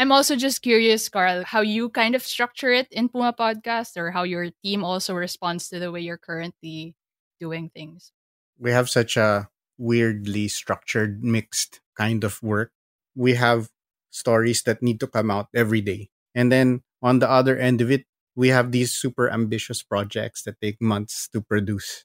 I'm 0.02 0.10
also 0.10 0.34
just 0.34 0.62
curious, 0.62 1.08
Carl, 1.08 1.44
how 1.46 1.60
you 1.60 1.88
kind 1.88 2.16
of 2.16 2.24
structure 2.24 2.72
it 2.72 2.88
in 2.90 3.08
Puma 3.08 3.32
Podcast 3.38 3.96
or 3.96 4.10
how 4.10 4.24
your 4.24 4.50
team 4.64 4.82
also 4.82 5.14
responds 5.14 5.68
to 5.68 5.78
the 5.78 5.92
way 5.92 6.00
you're 6.00 6.18
currently 6.18 6.96
doing 7.38 7.70
things. 7.70 8.10
We 8.58 8.72
have 8.72 8.90
such 8.90 9.16
a 9.16 9.46
weirdly 9.78 10.48
structured, 10.48 11.22
mixed 11.22 11.78
kind 11.96 12.24
of 12.24 12.42
work. 12.42 12.72
We 13.14 13.34
have 13.34 13.70
stories 14.10 14.64
that 14.64 14.82
need 14.82 14.98
to 14.98 15.06
come 15.06 15.30
out 15.30 15.46
every 15.54 15.80
day. 15.80 16.10
And 16.34 16.50
then 16.50 16.82
on 17.00 17.20
the 17.20 17.30
other 17.30 17.56
end 17.56 17.80
of 17.80 17.88
it, 17.88 18.02
we 18.34 18.48
have 18.48 18.72
these 18.72 18.90
super 18.90 19.30
ambitious 19.30 19.84
projects 19.84 20.42
that 20.42 20.60
take 20.60 20.82
months 20.82 21.28
to 21.32 21.40
produce. 21.40 22.04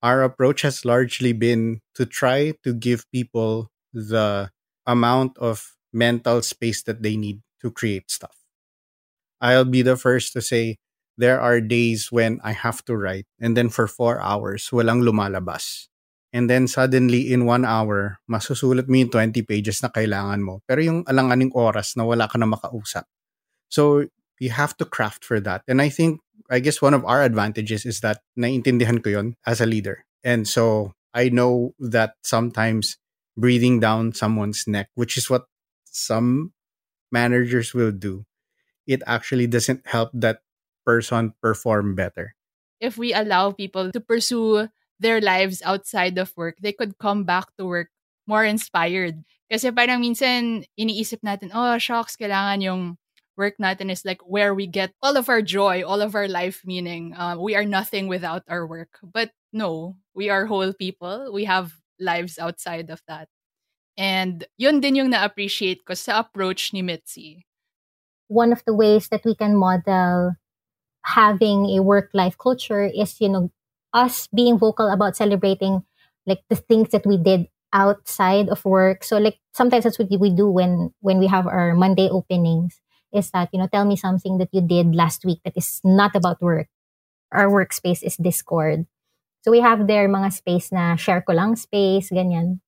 Our 0.00 0.22
approach 0.22 0.62
has 0.62 0.84
largely 0.84 1.32
been 1.32 1.80
to 1.96 2.06
try 2.06 2.54
to 2.62 2.72
give 2.72 3.10
people 3.10 3.72
the 3.92 4.52
amount 4.86 5.38
of 5.38 5.74
mental 5.92 6.42
space 6.42 6.82
that 6.84 7.02
they 7.02 7.16
need 7.16 7.40
to 7.60 7.70
create 7.70 8.10
stuff. 8.10 8.36
I'll 9.40 9.68
be 9.68 9.82
the 9.82 9.96
first 9.96 10.32
to 10.34 10.40
say 10.40 10.78
there 11.18 11.40
are 11.40 11.60
days 11.60 12.10
when 12.10 12.40
I 12.42 12.52
have 12.52 12.84
to 12.86 12.96
write 12.96 13.26
and 13.40 13.56
then 13.56 13.68
for 13.68 13.86
four 13.86 14.20
hours, 14.22 14.70
walang 14.72 15.04
lumalabas. 15.04 15.88
And 16.32 16.48
then 16.48 16.66
suddenly 16.66 17.28
in 17.28 17.44
one 17.44 17.68
hour, 17.68 18.18
masusulat 18.24 18.88
mo 18.88 18.96
yung 18.96 19.12
20 19.12 19.44
pages 19.44 19.84
na 19.84 19.92
kailangan 19.92 20.40
mo. 20.40 20.64
Pero 20.64 20.80
yung 20.80 21.04
alanganing 21.04 21.52
oras 21.52 21.92
na 21.92 22.08
wala 22.08 22.24
ka 22.24 22.40
na 22.40 22.48
makausap. 22.48 23.04
So 23.68 24.08
you 24.40 24.48
have 24.50 24.72
to 24.80 24.88
craft 24.88 25.28
for 25.28 25.40
that. 25.44 25.60
And 25.68 25.84
I 25.84 25.92
think, 25.92 26.24
I 26.48 26.64
guess 26.64 26.80
one 26.80 26.96
of 26.96 27.04
our 27.04 27.22
advantages 27.22 27.84
is 27.84 28.00
that 28.00 28.24
naintindihan 28.38 29.04
ko 29.04 29.10
yon 29.20 29.36
as 29.44 29.60
a 29.60 29.68
leader. 29.68 30.08
And 30.24 30.48
so 30.48 30.96
I 31.12 31.28
know 31.28 31.76
that 31.78 32.16
sometimes 32.24 32.96
breathing 33.36 33.80
down 33.80 34.16
someone's 34.16 34.64
neck, 34.66 34.88
which 34.96 35.20
is 35.20 35.28
what 35.28 35.44
some 35.92 36.52
managers 37.12 37.72
will 37.72 37.92
do, 37.92 38.24
it 38.86 39.02
actually 39.06 39.46
doesn't 39.46 39.86
help 39.86 40.10
that 40.14 40.42
person 40.84 41.34
perform 41.40 41.94
better. 41.94 42.34
If 42.80 42.98
we 42.98 43.14
allow 43.14 43.52
people 43.52 43.92
to 43.92 44.00
pursue 44.00 44.68
their 44.98 45.20
lives 45.20 45.62
outside 45.62 46.18
of 46.18 46.34
work, 46.36 46.56
they 46.58 46.72
could 46.72 46.98
come 46.98 47.22
back 47.22 47.54
to 47.58 47.66
work 47.66 47.88
more 48.26 48.44
inspired. 48.44 49.22
Kasi 49.50 49.70
parang 49.70 50.00
minsan 50.00 50.64
iniisip 50.78 51.20
natin, 51.22 51.52
oh, 51.54 51.78
shocks, 51.78 52.16
kailangan 52.16 52.62
yung 52.62 52.82
work 53.36 53.54
natin 53.60 53.90
is 53.90 54.04
like 54.04 54.20
where 54.26 54.54
we 54.54 54.66
get 54.66 54.92
all 55.02 55.16
of 55.16 55.28
our 55.28 55.42
joy, 55.42 55.82
all 55.82 56.00
of 56.00 56.14
our 56.14 56.28
life 56.28 56.62
meaning. 56.64 57.14
Uh, 57.14 57.36
we 57.38 57.54
are 57.54 57.64
nothing 57.64 58.08
without 58.08 58.42
our 58.48 58.66
work. 58.66 58.98
But 59.02 59.30
no, 59.52 59.96
we 60.14 60.30
are 60.30 60.46
whole 60.46 60.72
people. 60.72 61.30
We 61.32 61.44
have 61.44 61.74
lives 62.00 62.38
outside 62.38 62.90
of 62.90 63.02
that. 63.08 63.28
And 63.96 64.44
yun 64.56 64.80
din 64.80 64.96
yung 64.96 65.10
na-appreciate 65.10 65.84
ko 65.84 65.94
sa 65.94 66.20
approach 66.24 66.72
ni 66.72 66.80
Mitzi. 66.80 67.44
One 68.28 68.52
of 68.52 68.64
the 68.64 68.72
ways 68.72 69.08
that 69.12 69.24
we 69.24 69.34
can 69.34 69.56
model 69.56 70.36
having 71.04 71.68
a 71.76 71.82
work-life 71.82 72.38
culture 72.38 72.88
is, 72.88 73.20
you 73.20 73.28
know, 73.28 73.50
us 73.92 74.28
being 74.32 74.56
vocal 74.56 74.88
about 74.88 75.16
celebrating 75.16 75.84
like 76.26 76.40
the 76.48 76.56
things 76.56 76.90
that 76.90 77.04
we 77.04 77.18
did 77.18 77.48
outside 77.72 78.48
of 78.48 78.64
work. 78.64 79.04
So 79.04 79.18
like 79.18 79.38
sometimes 79.52 79.84
that's 79.84 79.98
what 79.98 80.08
we 80.08 80.30
do 80.30 80.48
when 80.48 80.94
when 81.00 81.18
we 81.18 81.26
have 81.26 81.46
our 81.46 81.74
Monday 81.74 82.08
openings 82.08 82.80
is 83.12 83.30
that, 83.32 83.50
you 83.52 83.58
know, 83.60 83.68
tell 83.68 83.84
me 83.84 83.96
something 83.96 84.38
that 84.38 84.48
you 84.52 84.62
did 84.62 84.94
last 84.94 85.24
week 85.24 85.40
that 85.44 85.56
is 85.56 85.80
not 85.84 86.16
about 86.16 86.40
work. 86.40 86.68
Our 87.32 87.48
workspace 87.48 88.02
is 88.02 88.16
Discord. 88.16 88.86
So 89.42 89.50
we 89.50 89.60
have 89.60 89.86
there 89.86 90.08
mga 90.08 90.32
space 90.32 90.72
na 90.72 90.96
share 90.96 91.20
ko 91.20 91.34
lang 91.34 91.56
space, 91.56 92.08
ganyan 92.08 92.60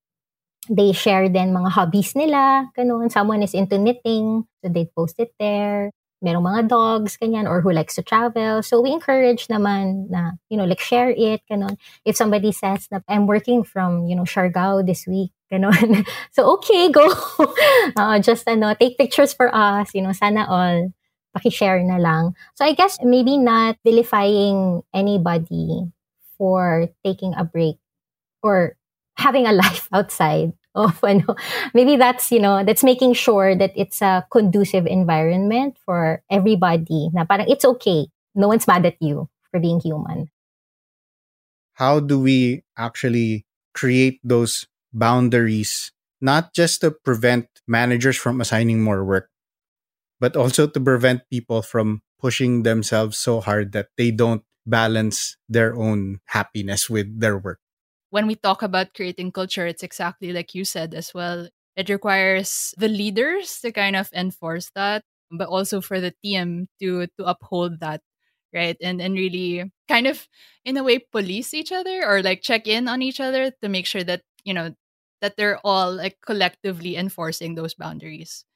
they 0.69 0.93
share 0.93 1.29
then 1.29 1.53
mga 1.53 1.71
hobbies 1.71 2.15
nila, 2.15 2.71
ganun. 2.77 3.11
Someone 3.11 3.43
is 3.43 3.55
into 3.55 3.79
knitting, 3.79 4.47
so 4.63 4.69
they 4.69 4.89
post 4.97 5.17
it 5.19 5.35
there. 5.39 5.91
Merong 6.25 6.47
mga 6.47 6.69
dogs, 6.69 7.19
kanyan, 7.21 7.45
or 7.45 7.61
who 7.61 7.73
likes 7.73 7.97
to 7.97 8.03
travel. 8.03 8.63
So 8.63 8.81
we 8.81 8.93
encourage 8.93 9.49
naman 9.49 10.09
na, 10.09 10.41
you 10.49 10.57
know, 10.57 10.65
like 10.65 10.81
share 10.81 11.13
it, 11.13 11.45
ganun. 11.51 11.77
If 12.05 12.17
somebody 12.17 12.53
says 12.53 12.89
na, 12.91 13.01
I'm 13.09 13.27
working 13.27 13.63
from, 13.63 14.07
you 14.09 14.17
know, 14.17 14.25
Siargao 14.25 14.87
this 14.87 15.07
week, 15.07 15.33
ganun. 15.53 16.07
so 16.33 16.49
okay, 16.57 16.89
go. 16.91 17.13
uh, 17.97 18.19
just, 18.21 18.49
ano, 18.49 18.73
take 18.75 18.97
pictures 18.97 19.35
for 19.35 19.55
us, 19.55 19.93
you 19.93 20.01
know, 20.01 20.13
sana 20.13 20.47
all. 20.49 20.93
Paki-share 21.35 21.83
na 21.83 21.99
lang. 21.99 22.39
So 22.55 22.65
I 22.65 22.79
guess 22.79 22.97
maybe 23.03 23.37
not 23.37 23.75
vilifying 23.83 24.87
anybody 24.95 25.83
for 26.39 26.87
taking 27.03 27.35
a 27.35 27.43
break 27.43 27.83
or 28.41 28.79
having 29.17 29.47
a 29.47 29.53
life 29.65 29.89
outside. 29.93 30.53
Of 30.75 30.99
oh, 31.05 31.07
ano, 31.07 31.39
maybe 31.71 31.95
that's 31.95 32.35
you 32.35 32.43
know 32.43 32.67
that's 32.67 32.83
making 32.83 33.15
sure 33.15 33.55
that 33.55 33.71
it's 33.79 34.03
a 34.03 34.27
conducive 34.27 34.91
environment 34.91 35.79
for 35.87 36.19
everybody 36.27 37.15
na 37.15 37.23
parang 37.23 37.47
it's 37.47 37.63
okay. 37.63 38.11
No 38.35 38.51
one's 38.51 38.67
mad 38.67 38.83
at 38.83 38.99
you 38.99 39.31
for 39.55 39.63
being 39.63 39.79
human. 39.79 40.35
How 41.79 42.03
do 42.03 42.19
we 42.19 42.67
actually 42.75 43.47
create 43.71 44.19
those 44.27 44.67
boundaries 44.91 45.95
not 46.19 46.51
just 46.59 46.83
to 46.83 46.91
prevent 46.91 47.47
managers 47.71 48.19
from 48.19 48.43
assigning 48.43 48.83
more 48.83 49.07
work 49.07 49.31
but 50.21 50.37
also 50.37 50.67
to 50.67 50.81
prevent 50.81 51.29
people 51.31 51.61
from 51.63 52.01
pushing 52.19 52.63
themselves 52.63 53.19
so 53.19 53.41
hard 53.41 53.73
that 53.73 53.89
they 53.99 54.11
don't 54.11 54.43
balance 54.65 55.37
their 55.49 55.77
own 55.77 56.19
happiness 56.33 56.89
with 56.89 57.07
their 57.21 57.37
work 57.37 57.61
when 58.15 58.29
we 58.31 58.37
talk 58.39 58.63
about 58.63 58.95
creating 58.95 59.33
culture, 59.35 59.67
it's 59.67 59.83
exactly 59.83 60.31
like 60.33 60.55
you 60.55 60.65
said 60.65 60.95
as 60.95 61.11
well. 61.13 61.49
It 61.75 61.91
requires 61.91 62.73
the 62.79 62.87
leaders 62.87 63.59
to 63.67 63.73
kind 63.75 63.97
of 63.99 64.07
enforce 64.15 64.71
that, 64.79 65.03
but 65.35 65.51
also 65.51 65.81
for 65.83 65.99
the 65.99 66.15
team 66.23 66.71
to 66.79 67.11
to 67.19 67.27
uphold 67.27 67.83
that, 67.83 68.07
right? 68.55 68.79
And 68.79 69.03
and 69.03 69.19
really 69.19 69.67
kind 69.91 70.07
of 70.07 70.31
in 70.63 70.79
a 70.79 70.87
way 70.87 71.03
police 71.03 71.51
each 71.59 71.75
other 71.75 72.07
or 72.07 72.23
like 72.23 72.47
check 72.47 72.71
in 72.71 72.87
on 72.87 73.03
each 73.03 73.19
other 73.19 73.51
to 73.51 73.67
make 73.67 73.83
sure 73.91 74.07
that, 74.07 74.23
you 74.47 74.55
know, 74.55 74.71
that 75.19 75.35
they're 75.35 75.59
all 75.67 75.91
like 75.91 76.23
collectively 76.23 76.95
enforcing 76.95 77.59
those 77.59 77.75
boundaries. 77.75 78.47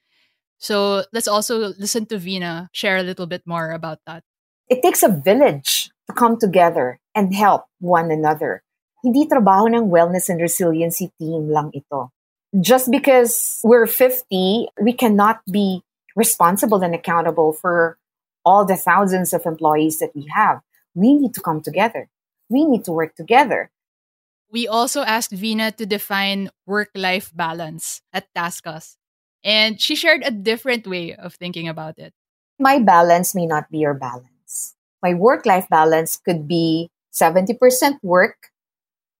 So 0.63 1.03
let's 1.13 1.27
also 1.27 1.75
listen 1.75 2.07
to 2.15 2.19
Vina 2.19 2.71
share 2.71 2.99
a 2.99 3.03
little 3.03 3.27
bit 3.27 3.43
more 3.43 3.75
about 3.75 3.99
that. 4.07 4.23
It 4.71 4.87
takes 4.87 5.03
a 5.03 5.11
village 5.11 5.91
to 6.07 6.15
come 6.15 6.39
together 6.39 7.03
and 7.15 7.35
help 7.35 7.67
one 7.83 8.15
another. 8.15 8.63
Hindi 9.05 9.27
trabaho 9.27 9.71
ng 9.71 9.91
wellness 9.91 10.29
and 10.29 10.41
resiliency 10.41 11.11
team 11.19 11.51
lang 11.51 11.71
ito. 11.75 12.11
Just 12.59 12.91
because 12.91 13.61
we're 13.63 13.87
50, 13.87 14.73
we 14.83 14.93
cannot 14.93 15.45
be 15.47 15.85
responsible 16.17 16.83
and 16.83 16.95
accountable 16.95 17.53
for 17.53 17.99
all 18.45 18.65
the 18.65 18.77
thousands 18.77 19.33
of 19.33 19.45
employees 19.45 19.99
that 20.01 20.11
we 20.17 20.27
have. 20.35 20.61
We 20.95 21.15
need 21.15 21.35
to 21.35 21.43
come 21.45 21.61
together. 21.61 22.09
we 22.49 22.65
need 22.65 22.85
to 22.85 22.93
work 22.93 23.15
together. 23.15 23.71
We 24.51 24.67
also 24.67 25.03
asked 25.03 25.33
Vina 25.33 25.73
to 25.73 25.85
define 25.85 26.51
work 26.67 26.89
life 26.95 27.31
balance 27.35 28.01
at 28.13 28.33
Taskus, 28.35 28.97
and 29.45 29.81
she 29.81 29.95
shared 29.95 30.23
a 30.25 30.31
different 30.31 30.87
way 30.87 31.15
of 31.15 31.35
thinking 31.35 31.69
about 31.69 31.99
it. 31.99 32.15
My 32.59 32.79
balance 32.79 33.35
may 33.35 33.47
not 33.47 33.71
be 33.71 33.79
your 33.79 33.95
balance. 33.95 34.75
My 35.03 35.15
work 35.15 35.45
life 35.45 35.69
balance 35.69 36.17
could 36.17 36.49
be 36.49 36.91
70% 37.13 37.55
work 38.03 38.51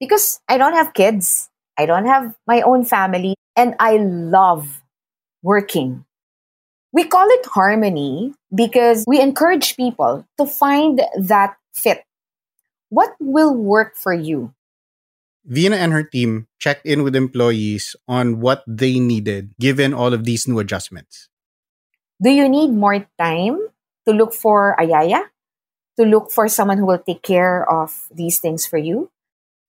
because 0.01 0.41
I 0.49 0.59
don't 0.59 0.75
have 0.75 0.95
kids, 0.95 1.51
I 1.77 1.87
don't 1.87 2.07
have 2.07 2.35
my 2.47 2.63
own 2.63 2.85
family, 2.85 3.35
and 3.57 3.75
I 3.79 3.97
love 3.99 4.83
working. 5.43 6.05
We 6.93 7.05
call 7.05 7.29
it 7.29 7.47
harmony 7.47 8.35
because 8.55 9.05
we 9.07 9.21
encourage 9.21 9.77
people 9.77 10.27
to 10.39 10.47
find 10.47 11.03
that 11.19 11.57
fit. 11.75 12.03
What 12.89 13.15
will 13.21 13.55
work 13.55 13.97
for 13.97 14.15
you? 14.15 14.55
Vina 15.45 15.77
and 15.77 15.93
her 15.93 16.03
team 16.03 16.47
checked 16.59 16.85
in 16.85 17.03
with 17.03 17.17
employees 17.17 17.97
on 18.07 18.41
what 18.41 18.65
they 18.67 18.99
needed 18.99 19.53
given 19.61 19.95
all 19.95 20.13
of 20.13 20.25
these 20.25 20.49
new 20.49 20.59
adjustments. 20.59 21.29
Do 22.21 22.31
you 22.31 22.49
need 22.49 22.73
more 22.73 23.07
time 23.19 23.59
to 24.07 24.13
look 24.13 24.35
for 24.35 24.77
a 24.79 24.85
yaya? 24.85 25.31
To 25.99 26.05
look 26.05 26.31
for 26.31 26.49
someone 26.49 26.79
who 26.79 26.87
will 26.87 26.99
take 26.99 27.23
care 27.23 27.65
of 27.65 28.09
these 28.11 28.41
things 28.41 28.67
for 28.67 28.77
you? 28.77 29.11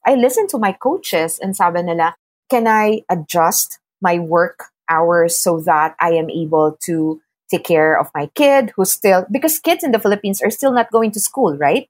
I 0.06 0.16
listened 0.16 0.50
to 0.50 0.58
my 0.58 0.72
coaches 0.74 1.40
and 1.40 1.56
sabi 1.56 1.84
nila, 1.84 2.16
can 2.50 2.68
I 2.68 3.04
adjust 3.10 3.80
my 4.02 4.18
work 4.20 4.72
hours 4.90 5.38
so 5.38 5.60
that 5.62 5.96
I 6.00 6.18
am 6.18 6.30
able 6.30 6.78
to 6.90 7.22
take 7.52 7.64
care 7.64 7.98
of 7.98 8.10
my 8.14 8.28
kid 8.34 8.74
who's 8.76 8.92
still, 8.92 9.26
because 9.30 9.60
kids 9.60 9.84
in 9.84 9.92
the 9.92 10.00
Philippines 10.00 10.42
are 10.42 10.50
still 10.50 10.72
not 10.72 10.92
going 10.92 11.12
to 11.12 11.20
school, 11.20 11.58
right? 11.58 11.90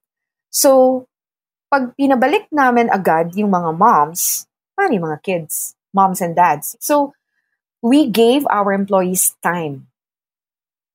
So, 0.50 1.06
pag 1.70 1.94
pinabalik 1.96 2.50
namin 2.50 2.90
agad 2.90 3.36
yung 3.36 3.54
mga 3.54 3.76
moms, 3.78 4.48
paano 4.74 4.92
yung 4.96 5.06
mga 5.06 5.22
kids? 5.22 5.76
Moms 5.94 6.20
and 6.20 6.34
dads. 6.34 6.76
So, 6.80 7.14
we 7.82 8.08
gave 8.08 8.44
our 8.50 8.72
employees 8.72 9.36
time 9.42 9.86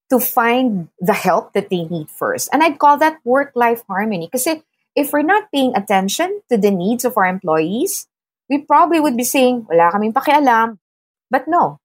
to 0.09 0.19
find 0.19 0.89
the 1.01 1.13
help 1.13 1.53
that 1.53 1.69
they 1.69 1.85
need 1.85 2.09
first. 2.09 2.49
And 2.53 2.61
I'd 2.61 2.77
call 2.77 2.97
that 2.99 3.17
work-life 3.25 3.81
harmony. 3.87 4.27
Because 4.27 4.45
if 4.95 5.11
we're 5.11 5.27
not 5.27 5.51
paying 5.51 5.75
attention 5.75 6.41
to 6.49 6.57
the 6.57 6.71
needs 6.71 7.05
of 7.05 7.17
our 7.17 7.25
employees, 7.25 8.07
we 8.49 8.63
probably 8.63 8.99
would 8.99 9.17
be 9.17 9.23
saying, 9.23 9.67
wala 9.69 9.91
kaming 9.91 10.13
pakialam. 10.13 10.79
But 11.29 11.47
no, 11.47 11.79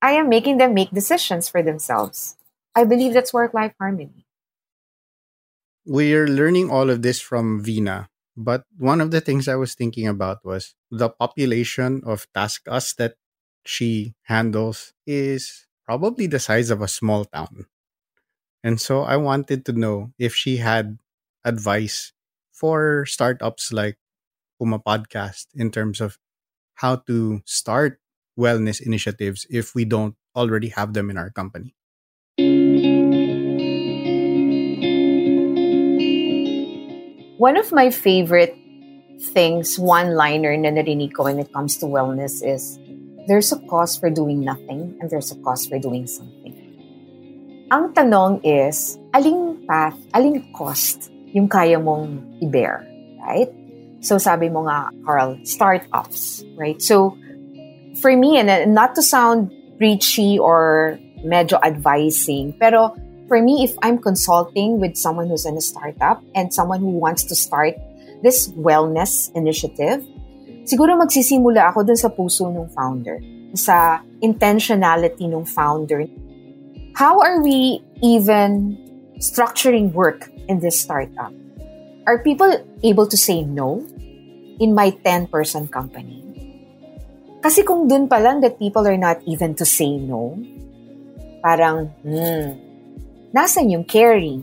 I 0.00 0.12
am 0.12 0.28
making 0.28 0.58
them 0.58 0.74
make 0.74 0.90
decisions 0.90 1.48
for 1.48 1.62
themselves. 1.62 2.36
I 2.74 2.84
believe 2.84 3.14
that's 3.14 3.32
work-life 3.32 3.74
harmony. 3.78 4.26
We're 5.84 6.26
learning 6.26 6.70
all 6.70 6.90
of 6.90 7.02
this 7.02 7.20
from 7.20 7.62
Vina 7.62 8.08
but 8.36 8.68
one 8.76 9.00
of 9.00 9.10
the 9.10 9.22
things 9.24 9.48
I 9.48 9.56
was 9.56 9.74
thinking 9.74 10.06
about 10.06 10.44
was 10.44 10.74
the 10.90 11.08
population 11.08 12.02
of 12.04 12.28
TaskUs 12.36 12.94
that 12.96 13.16
she 13.64 14.14
handles 14.28 14.92
is 15.06 15.66
probably 15.86 16.26
the 16.26 16.38
size 16.38 16.68
of 16.70 16.82
a 16.82 16.88
small 16.88 17.24
town. 17.24 17.64
And 18.62 18.78
so 18.78 19.02
I 19.02 19.16
wanted 19.16 19.64
to 19.66 19.72
know 19.72 20.12
if 20.18 20.34
she 20.34 20.58
had 20.58 20.98
advice 21.44 22.12
for 22.56 23.04
startups 23.04 23.68
like 23.70 24.00
Puma 24.56 24.80
Podcast 24.80 25.52
in 25.52 25.68
terms 25.70 26.00
of 26.00 26.16
how 26.80 26.96
to 27.04 27.44
start 27.44 28.00
wellness 28.40 28.80
initiatives 28.80 29.46
if 29.52 29.76
we 29.76 29.84
don't 29.84 30.16
already 30.34 30.72
have 30.72 30.96
them 30.96 31.12
in 31.12 31.20
our 31.20 31.28
company. 31.28 31.76
One 37.36 37.56
of 37.60 37.72
my 37.72 37.92
favorite 37.92 38.56
things, 39.36 39.76
one 39.76 40.16
liner 40.16 40.56
na 40.56 40.72
narinig 40.72 41.12
ko 41.12 41.28
when 41.28 41.38
it 41.38 41.52
comes 41.52 41.76
to 41.84 41.86
wellness 41.86 42.40
is 42.40 42.80
there's 43.28 43.52
a 43.52 43.60
cost 43.68 44.00
for 44.00 44.08
doing 44.08 44.40
nothing 44.40 44.96
and 45.00 45.12
there's 45.12 45.32
a 45.32 45.38
cost 45.44 45.68
for 45.68 45.76
doing 45.78 46.08
something. 46.08 46.56
Ang 47.68 47.92
tanong 47.92 48.40
is, 48.40 48.96
aling 49.12 49.66
path, 49.68 49.98
aling 50.14 50.40
cost 50.56 51.12
yung 51.36 51.52
kaya 51.52 51.76
mong 51.76 52.40
i-bear, 52.40 52.80
right? 53.20 53.52
So 54.00 54.16
sabi 54.16 54.48
mo 54.48 54.64
nga, 54.64 54.88
Carl, 55.04 55.36
startups, 55.44 56.40
right? 56.56 56.80
So 56.80 57.12
for 58.00 58.16
me, 58.16 58.40
and 58.40 58.48
not 58.72 58.96
to 58.96 59.04
sound 59.04 59.52
preachy 59.76 60.40
or 60.40 60.96
medyo 61.20 61.60
advising, 61.60 62.56
pero 62.56 62.96
for 63.28 63.44
me, 63.44 63.68
if 63.68 63.76
I'm 63.84 64.00
consulting 64.00 64.80
with 64.80 64.96
someone 64.96 65.28
who's 65.28 65.44
in 65.44 65.60
a 65.60 65.64
startup 65.64 66.24
and 66.32 66.48
someone 66.48 66.80
who 66.80 66.96
wants 66.96 67.28
to 67.28 67.36
start 67.36 67.76
this 68.24 68.48
wellness 68.56 69.28
initiative, 69.36 70.00
siguro 70.64 70.96
magsisimula 70.96 71.68
ako 71.68 71.84
dun 71.84 72.00
sa 72.00 72.08
puso 72.08 72.48
ng 72.48 72.72
founder, 72.72 73.20
sa 73.52 74.00
intentionality 74.24 75.28
ng 75.28 75.44
founder. 75.44 76.08
How 76.96 77.20
are 77.20 77.44
we 77.44 77.84
even 78.00 78.80
structuring 79.20 79.92
work 79.92 80.32
in 80.48 80.60
this 80.60 80.80
startup? 80.80 81.32
Are 82.06 82.22
people 82.22 82.50
able 82.82 83.06
to 83.10 83.18
say 83.18 83.42
no 83.42 83.82
in 84.62 84.74
my 84.74 84.94
10-person 85.02 85.68
company? 85.68 86.22
Kasi 87.42 87.62
kung 87.62 87.86
dun 87.86 88.10
pa 88.10 88.18
lang 88.18 88.42
that 88.42 88.58
people 88.58 88.86
are 88.86 88.98
not 88.98 89.22
even 89.26 89.54
to 89.58 89.66
say 89.66 89.98
no, 89.98 90.34
parang, 91.42 91.90
hmm, 92.02 92.58
nasan 93.30 93.70
yung 93.70 93.86
caring? 93.86 94.42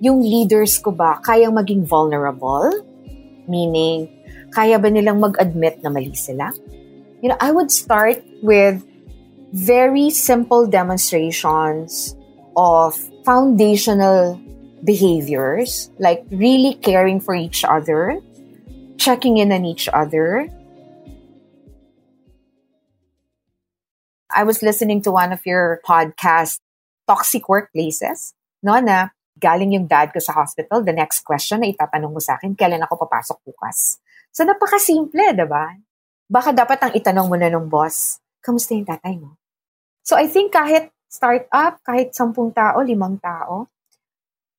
Yung 0.00 0.20
leaders 0.20 0.76
ko 0.80 0.92
ba 0.92 1.20
kayang 1.24 1.56
maging 1.56 1.84
vulnerable? 1.84 2.72
Meaning, 3.48 4.08
kaya 4.52 4.80
ba 4.80 4.88
nilang 4.88 5.20
mag-admit 5.20 5.84
na 5.84 5.92
mali 5.92 6.16
sila? 6.16 6.52
You 7.20 7.32
know, 7.32 7.40
I 7.40 7.52
would 7.52 7.72
start 7.72 8.20
with 8.40 8.80
very 9.52 10.08
simple 10.08 10.68
demonstrations 10.68 12.16
of 12.56 12.96
foundational 13.24 14.40
behaviors, 14.84 15.90
like 15.98 16.24
really 16.30 16.74
caring 16.74 17.20
for 17.20 17.34
each 17.34 17.64
other, 17.64 18.20
checking 18.98 19.36
in 19.38 19.52
on 19.52 19.64
each 19.64 19.88
other. 19.88 20.48
I 24.28 24.44
was 24.44 24.60
listening 24.60 25.00
to 25.02 25.10
one 25.10 25.32
of 25.32 25.46
your 25.46 25.80
podcasts 25.86 26.60
toxic 27.06 27.46
workplaces, 27.46 28.34
no, 28.60 28.76
na 28.82 29.14
galing 29.38 29.78
yung 29.78 29.86
dad 29.86 30.10
ko 30.10 30.18
sa 30.18 30.34
hospital, 30.34 30.82
the 30.82 30.92
next 30.92 31.22
question 31.22 31.62
na 31.62 31.70
itatanong 31.70 32.12
mo 32.12 32.20
sa 32.20 32.36
akin, 32.36 32.58
kailan 32.58 32.82
ako 32.82 33.06
papasok 33.06 33.38
bukas? 33.46 34.02
So, 34.34 34.42
napakasimple, 34.42 35.32
ba? 35.46 35.78
Baka 36.26 36.50
dapat 36.50 36.78
ang 36.82 36.92
itanong 36.92 37.26
mo 37.30 37.36
na 37.38 37.48
ng 37.48 37.70
boss, 37.70 38.18
kamusta 38.42 38.74
yung 38.74 38.84
tatay 38.84 39.16
mo? 39.16 39.38
So, 40.02 40.18
I 40.18 40.26
think 40.26 40.52
kahit 40.52 40.90
startup, 41.06 41.78
kahit 41.86 42.12
sampung 42.12 42.50
tao, 42.50 42.82
limang 42.82 43.22
tao, 43.22 43.70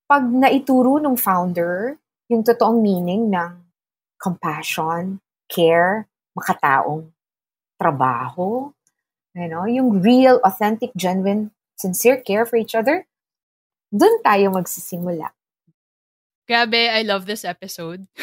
pag 0.08 0.24
naituro 0.24 0.98
ng 1.04 1.20
founder 1.20 2.00
yung 2.32 2.44
totoong 2.44 2.80
meaning 2.80 3.28
ng 3.28 3.64
compassion, 4.20 5.20
care, 5.52 6.08
makataong 6.36 7.12
trabaho, 7.80 8.72
you 9.36 9.48
know, 9.48 9.68
yung 9.68 10.02
real, 10.02 10.42
authentic, 10.44 10.92
genuine 10.96 11.52
sincere 11.78 12.18
care 12.18 12.46
for 12.46 12.58
each 12.58 12.74
other, 12.74 13.06
dun 13.94 14.24
tayo 14.26 14.50
magsisimula. 14.50 15.32
Grabe, 16.50 16.90
I 16.90 17.04
love 17.04 17.28
this 17.28 17.46
episode. 17.46 18.08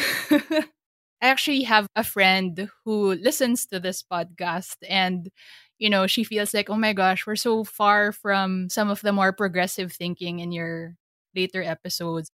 I 1.21 1.31
actually 1.31 1.63
have 1.63 1.87
a 1.95 2.03
friend 2.03 2.69
who 2.83 3.13
listens 3.15 3.65
to 3.67 3.79
this 3.79 4.03
podcast 4.03 4.75
and 4.89 5.29
you 5.77 5.89
know, 5.89 6.07
she 6.07 6.23
feels 6.23 6.53
like, 6.53 6.69
"Oh 6.69 6.79
my 6.79 6.93
gosh, 6.93 7.27
we're 7.27 7.35
so 7.35 7.63
far 7.65 8.13
from 8.13 8.69
some 8.69 8.89
of 8.89 9.01
the 9.01 9.11
more 9.11 9.33
progressive 9.35 9.91
thinking 9.91 10.39
in 10.39 10.51
your 10.55 10.95
later 11.35 11.63
episodes." 11.63 12.31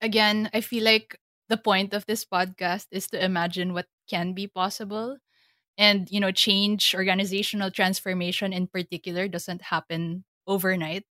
Again, 0.00 0.50
I 0.52 0.60
feel 0.60 0.84
like 0.84 1.18
the 1.48 1.56
point 1.56 1.94
of 1.94 2.06
this 2.06 2.24
podcast 2.24 2.86
is 2.90 3.06
to 3.08 3.22
imagine 3.22 3.72
what 3.72 3.86
can 4.08 4.32
be 4.32 4.46
possible 4.46 5.18
and 5.78 6.10
you 6.10 6.20
know 6.20 6.30
change 6.30 6.94
organizational 6.94 7.70
transformation 7.70 8.52
in 8.52 8.66
particular 8.66 9.28
doesn't 9.28 9.62
happen 9.72 10.24
overnight. 10.46 11.04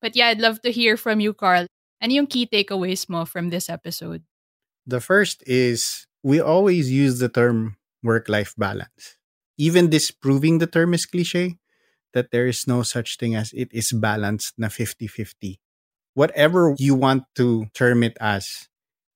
But 0.00 0.16
yeah, 0.16 0.28
I'd 0.28 0.40
love 0.40 0.60
to 0.62 0.72
hear 0.72 0.96
from 0.96 1.20
you, 1.20 1.32
Carl. 1.32 1.66
And 2.02 2.12
yung 2.12 2.26
key 2.26 2.50
takeaways 2.50 3.08
mo 3.08 3.24
from 3.24 3.50
this 3.50 3.70
episode? 3.70 4.26
The 4.84 4.98
first 4.98 5.46
is 5.46 6.06
we 6.26 6.40
always 6.42 6.90
use 6.90 7.22
the 7.22 7.30
term 7.30 7.78
work 8.02 8.28
life 8.28 8.54
balance. 8.58 9.16
Even 9.56 9.88
disproving 9.88 10.58
the 10.58 10.66
term 10.66 10.94
is 10.94 11.06
cliche, 11.06 11.62
that 12.14 12.34
there 12.34 12.50
is 12.50 12.66
no 12.66 12.82
such 12.82 13.16
thing 13.16 13.38
as 13.38 13.54
it 13.54 13.70
is 13.70 13.94
balanced 13.94 14.58
na 14.58 14.66
50 14.66 15.06
50. 15.06 15.61
Whatever 16.14 16.74
you 16.78 16.94
want 16.94 17.24
to 17.36 17.66
term 17.74 18.02
it 18.02 18.16
as, 18.20 18.68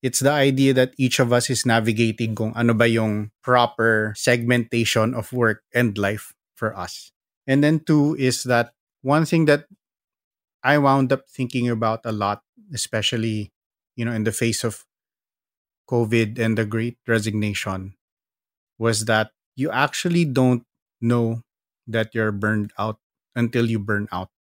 it's 0.02 0.20
the 0.20 0.30
idea 0.32 0.72
that 0.74 0.94
each 0.98 1.18
of 1.18 1.32
us 1.32 1.50
is 1.50 1.66
navigating 1.66 2.35
kung 2.35 2.52
ano 2.56 2.72
ba 2.72 2.88
yung 2.88 3.30
proper 3.42 4.14
segmentation 4.16 5.14
of 5.14 5.32
work 5.32 5.62
and 5.74 5.98
life 5.98 6.32
for 6.54 6.76
us. 6.76 7.12
And 7.46 7.62
then 7.62 7.80
two 7.80 8.16
is 8.18 8.44
that 8.44 8.72
one 9.02 9.24
thing 9.26 9.44
that 9.46 9.66
I 10.62 10.78
wound 10.78 11.12
up 11.12 11.28
thinking 11.30 11.68
about 11.68 12.00
a 12.04 12.12
lot, 12.12 12.42
especially, 12.72 13.52
you 13.94 14.04
know, 14.04 14.12
in 14.12 14.24
the 14.24 14.32
face 14.32 14.64
of 14.64 14.85
COVID 15.88 16.38
and 16.38 16.59
the 16.59 16.64
great 16.66 16.98
resignation 17.06 17.94
was 18.78 19.06
that 19.06 19.30
you 19.56 19.70
actually 19.70 20.24
don't 20.24 20.64
know 21.00 21.42
that 21.87 22.14
you're 22.14 22.32
burned 22.32 22.72
out 22.78 22.98
until 23.35 23.70
you 23.70 23.78
burn 23.78 24.09
out. 24.12 24.30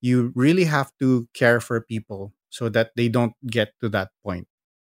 You 0.00 0.32
really 0.34 0.64
have 0.64 0.92
to 1.00 1.28
care 1.34 1.60
for 1.60 1.80
people 1.80 2.32
so 2.48 2.68
that 2.70 2.92
they 2.96 3.08
don't 3.08 3.34
get 3.46 3.74
to 3.80 3.88
that 3.90 4.10
point. 4.24 4.48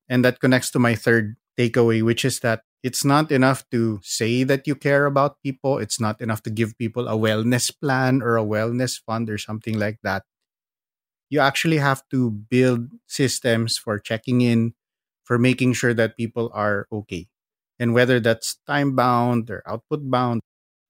And 0.09 0.25
that 0.25 0.41
connects 0.41 0.71
to 0.73 0.79
my 0.79 0.95
third 0.95 1.37
takeaway, 1.59 2.03
which 2.03 2.25
is 2.25 2.41
that 2.41 2.63
it's 2.83 3.05
not 3.05 3.31
enough 3.31 3.69
to 3.71 4.01
say 4.03 4.43
that 4.45 4.67
you 4.67 4.75
care 4.75 5.07
about 5.07 5.43
people. 5.43 5.79
It's 5.79 6.01
not 6.01 6.21
enough 6.21 6.43
to 6.45 6.51
give 6.51 6.79
people 6.79 7.09
a 7.09 7.13
wellness 7.15 7.71
plan 7.79 8.23
or 8.23 8.39
a 8.39 8.45
wellness 8.45 8.99
fund 8.99 9.29
or 9.29 9.37
something 9.37 9.79
like 9.79 9.99
that. 10.03 10.25
You 11.29 11.41
actually 11.41 11.79
have 11.79 12.03
to 12.11 12.31
build 12.31 12.91
systems 13.07 13.79
for 13.79 13.99
checking 13.99 14.41
in, 14.41 14.75
for 15.25 15.39
making 15.39 15.75
sure 15.75 15.95
that 15.95 16.17
people 16.17 16.51
are 16.55 16.87
okay. 16.91 17.29
And 17.79 17.95
whether 17.95 18.21
that's 18.21 18.59
time 18.67 18.97
bound 18.97 19.51
or 19.51 19.63
output 19.67 20.11
bound, 20.11 20.41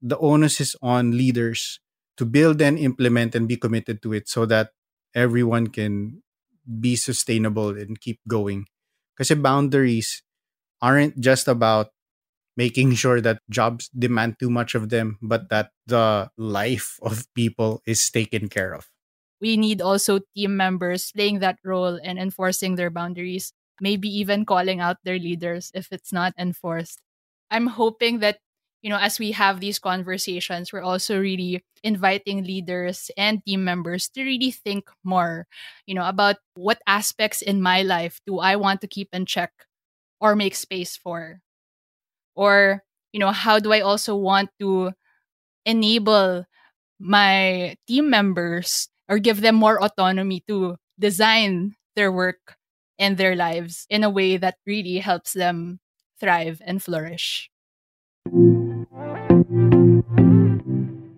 the 0.00 0.18
onus 0.18 0.60
is 0.60 0.76
on 0.80 1.16
leaders 1.16 1.80
to 2.20 2.28
build 2.28 2.60
and 2.60 2.76
implement 2.78 3.34
and 3.34 3.48
be 3.48 3.56
committed 3.56 4.04
to 4.04 4.12
it 4.12 4.28
so 4.28 4.44
that 4.44 4.76
everyone 5.16 5.72
can 5.72 6.20
be 6.68 6.94
sustainable 6.94 7.72
and 7.72 8.00
keep 8.00 8.20
going. 8.28 8.68
Because 9.16 9.32
boundaries 9.40 10.22
aren't 10.84 11.18
just 11.18 11.48
about 11.48 11.88
making 12.56 12.92
sure 12.92 13.20
that 13.20 13.40
jobs 13.48 13.88
demand 13.96 14.36
too 14.38 14.50
much 14.50 14.74
of 14.74 14.90
them, 14.90 15.16
but 15.22 15.48
that 15.48 15.70
the 15.86 16.28
life 16.36 16.98
of 17.00 17.24
people 17.34 17.80
is 17.86 18.10
taken 18.10 18.48
care 18.48 18.74
of. 18.74 18.88
We 19.40 19.56
need 19.56 19.80
also 19.80 20.20
team 20.36 20.56
members 20.56 21.12
playing 21.12 21.38
that 21.40 21.56
role 21.64 21.98
and 22.04 22.18
enforcing 22.18 22.76
their 22.76 22.90
boundaries, 22.90 23.54
maybe 23.80 24.08
even 24.08 24.44
calling 24.44 24.80
out 24.80 24.98
their 25.04 25.18
leaders 25.18 25.72
if 25.72 25.88
it's 25.90 26.12
not 26.12 26.34
enforced. 26.36 27.00
I'm 27.50 27.68
hoping 27.68 28.20
that, 28.20 28.38
you 28.82 28.90
know, 28.90 28.98
as 28.98 29.18
we 29.18 29.32
have 29.32 29.60
these 29.60 29.78
conversations, 29.78 30.72
we're 30.72 30.82
also 30.82 31.18
really 31.20 31.62
inviting 31.82 32.44
leaders 32.44 33.10
and 33.16 33.44
team 33.44 33.64
members 33.64 34.08
to 34.10 34.22
really 34.24 34.50
think 34.50 34.88
more, 35.04 35.46
you 35.86 35.94
know, 35.94 36.06
about 36.08 36.36
what 36.54 36.80
aspects 36.86 37.42
in 37.42 37.60
my 37.62 37.82
life 37.82 38.20
do 38.26 38.38
I 38.38 38.56
want 38.56 38.80
to 38.82 38.88
keep 38.88 39.08
in 39.12 39.26
check 39.26 39.52
or 40.20 40.36
make 40.36 40.54
space 40.54 40.96
for? 40.96 41.40
Or, 42.34 42.82
you 43.12 43.20
know, 43.20 43.30
how 43.32 43.58
do 43.58 43.72
I 43.72 43.80
also 43.80 44.16
want 44.16 44.50
to 44.60 44.92
enable 45.66 46.46
my 47.00 47.76
team 47.88 48.10
members 48.10 48.88
or 49.08 49.18
give 49.18 49.40
them 49.40 49.56
more 49.56 49.82
autonomy 49.82 50.42
to 50.48 50.76
design 50.98 51.76
their 51.96 52.12
work 52.12 52.56
and 52.98 53.16
their 53.18 53.36
lives 53.36 53.86
in 53.90 54.04
a 54.04 54.10
way 54.10 54.36
that 54.36 54.56
really 54.66 54.98
helps 54.98 55.32
them 55.32 55.80
thrive 56.20 56.62
and 56.64 56.82
flourish. 56.82 57.50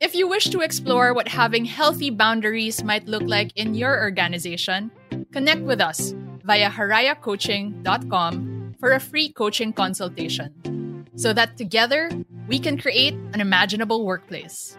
If 0.01 0.15
you 0.15 0.29
wish 0.29 0.51
to 0.51 0.61
explore 0.61 1.15
what 1.15 1.29
having 1.29 1.65
healthy 1.65 2.11
boundaries 2.11 2.83
might 2.83 3.07
look 3.07 3.23
like 3.23 3.57
in 3.57 3.75
your 3.75 4.03
organization, 4.03 4.91
connect 5.33 5.63
with 5.63 5.81
us 5.81 6.15
via 6.45 6.71
harayacoaching.com 6.71 8.75
for 8.81 8.93
a 8.93 9.01
free 9.01 9.33
coaching 9.33 9.73
consultation 9.73 11.07
so 11.15 11.33
that 11.33 11.57
together 11.57 12.11
we 12.49 12.59
can 12.59 12.79
create 12.79 13.15
an 13.33 13.41
imaginable 13.41 14.05
workplace. 14.05 14.77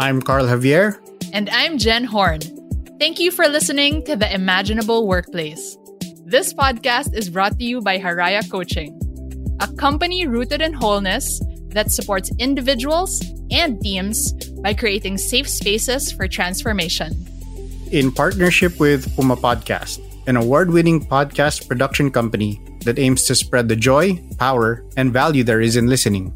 I'm 0.00 0.22
Carl 0.22 0.46
Javier. 0.46 0.98
And 1.32 1.50
I'm 1.50 1.76
Jen 1.76 2.04
Horn. 2.04 2.40
Thank 2.98 3.20
you 3.20 3.30
for 3.30 3.46
listening 3.48 4.04
to 4.04 4.16
The 4.16 4.32
Imaginable 4.32 5.06
Workplace. 5.06 5.76
This 6.30 6.54
podcast 6.54 7.10
is 7.12 7.28
brought 7.28 7.58
to 7.58 7.64
you 7.64 7.80
by 7.82 7.98
Haraya 7.98 8.48
Coaching, 8.48 8.94
a 9.58 9.66
company 9.66 10.28
rooted 10.28 10.62
in 10.62 10.72
wholeness 10.72 11.42
that 11.74 11.90
supports 11.90 12.30
individuals 12.38 13.18
and 13.50 13.80
teams 13.82 14.30
by 14.62 14.72
creating 14.72 15.18
safe 15.18 15.50
spaces 15.50 16.12
for 16.12 16.28
transformation. 16.28 17.18
In 17.90 18.12
partnership 18.12 18.78
with 18.78 19.10
Puma 19.16 19.34
Podcast, 19.42 19.98
an 20.28 20.36
award 20.36 20.70
winning 20.70 21.02
podcast 21.02 21.66
production 21.66 22.12
company 22.12 22.62
that 22.86 23.00
aims 23.00 23.26
to 23.26 23.34
spread 23.34 23.66
the 23.66 23.74
joy, 23.74 24.14
power, 24.38 24.86
and 24.96 25.12
value 25.12 25.42
there 25.42 25.60
is 25.60 25.74
in 25.74 25.88
listening. 25.88 26.30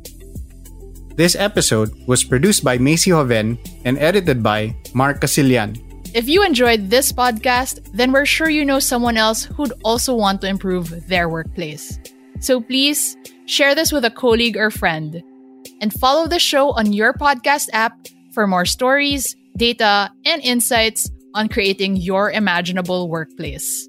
This 1.14 1.36
episode 1.36 1.94
was 2.08 2.24
produced 2.24 2.64
by 2.64 2.78
Macy 2.78 3.12
Hoven 3.12 3.62
and 3.84 3.96
edited 3.98 4.42
by 4.42 4.74
Mark 4.92 5.20
Casilian. 5.20 5.78
If 6.14 6.28
you 6.28 6.44
enjoyed 6.44 6.90
this 6.90 7.10
podcast, 7.10 7.90
then 7.92 8.12
we're 8.12 8.24
sure 8.24 8.48
you 8.48 8.64
know 8.64 8.78
someone 8.78 9.16
else 9.16 9.46
who'd 9.46 9.72
also 9.82 10.14
want 10.14 10.40
to 10.42 10.46
improve 10.46 11.08
their 11.08 11.28
workplace. 11.28 11.98
So 12.38 12.60
please 12.60 13.16
share 13.46 13.74
this 13.74 13.90
with 13.90 14.04
a 14.04 14.12
colleague 14.12 14.56
or 14.56 14.70
friend 14.70 15.24
and 15.80 15.92
follow 15.92 16.28
the 16.28 16.38
show 16.38 16.70
on 16.70 16.92
your 16.92 17.14
podcast 17.14 17.68
app 17.72 18.06
for 18.32 18.46
more 18.46 18.64
stories, 18.64 19.34
data, 19.56 20.12
and 20.24 20.40
insights 20.42 21.10
on 21.34 21.48
creating 21.48 21.96
your 21.96 22.30
imaginable 22.30 23.08
workplace. 23.08 23.88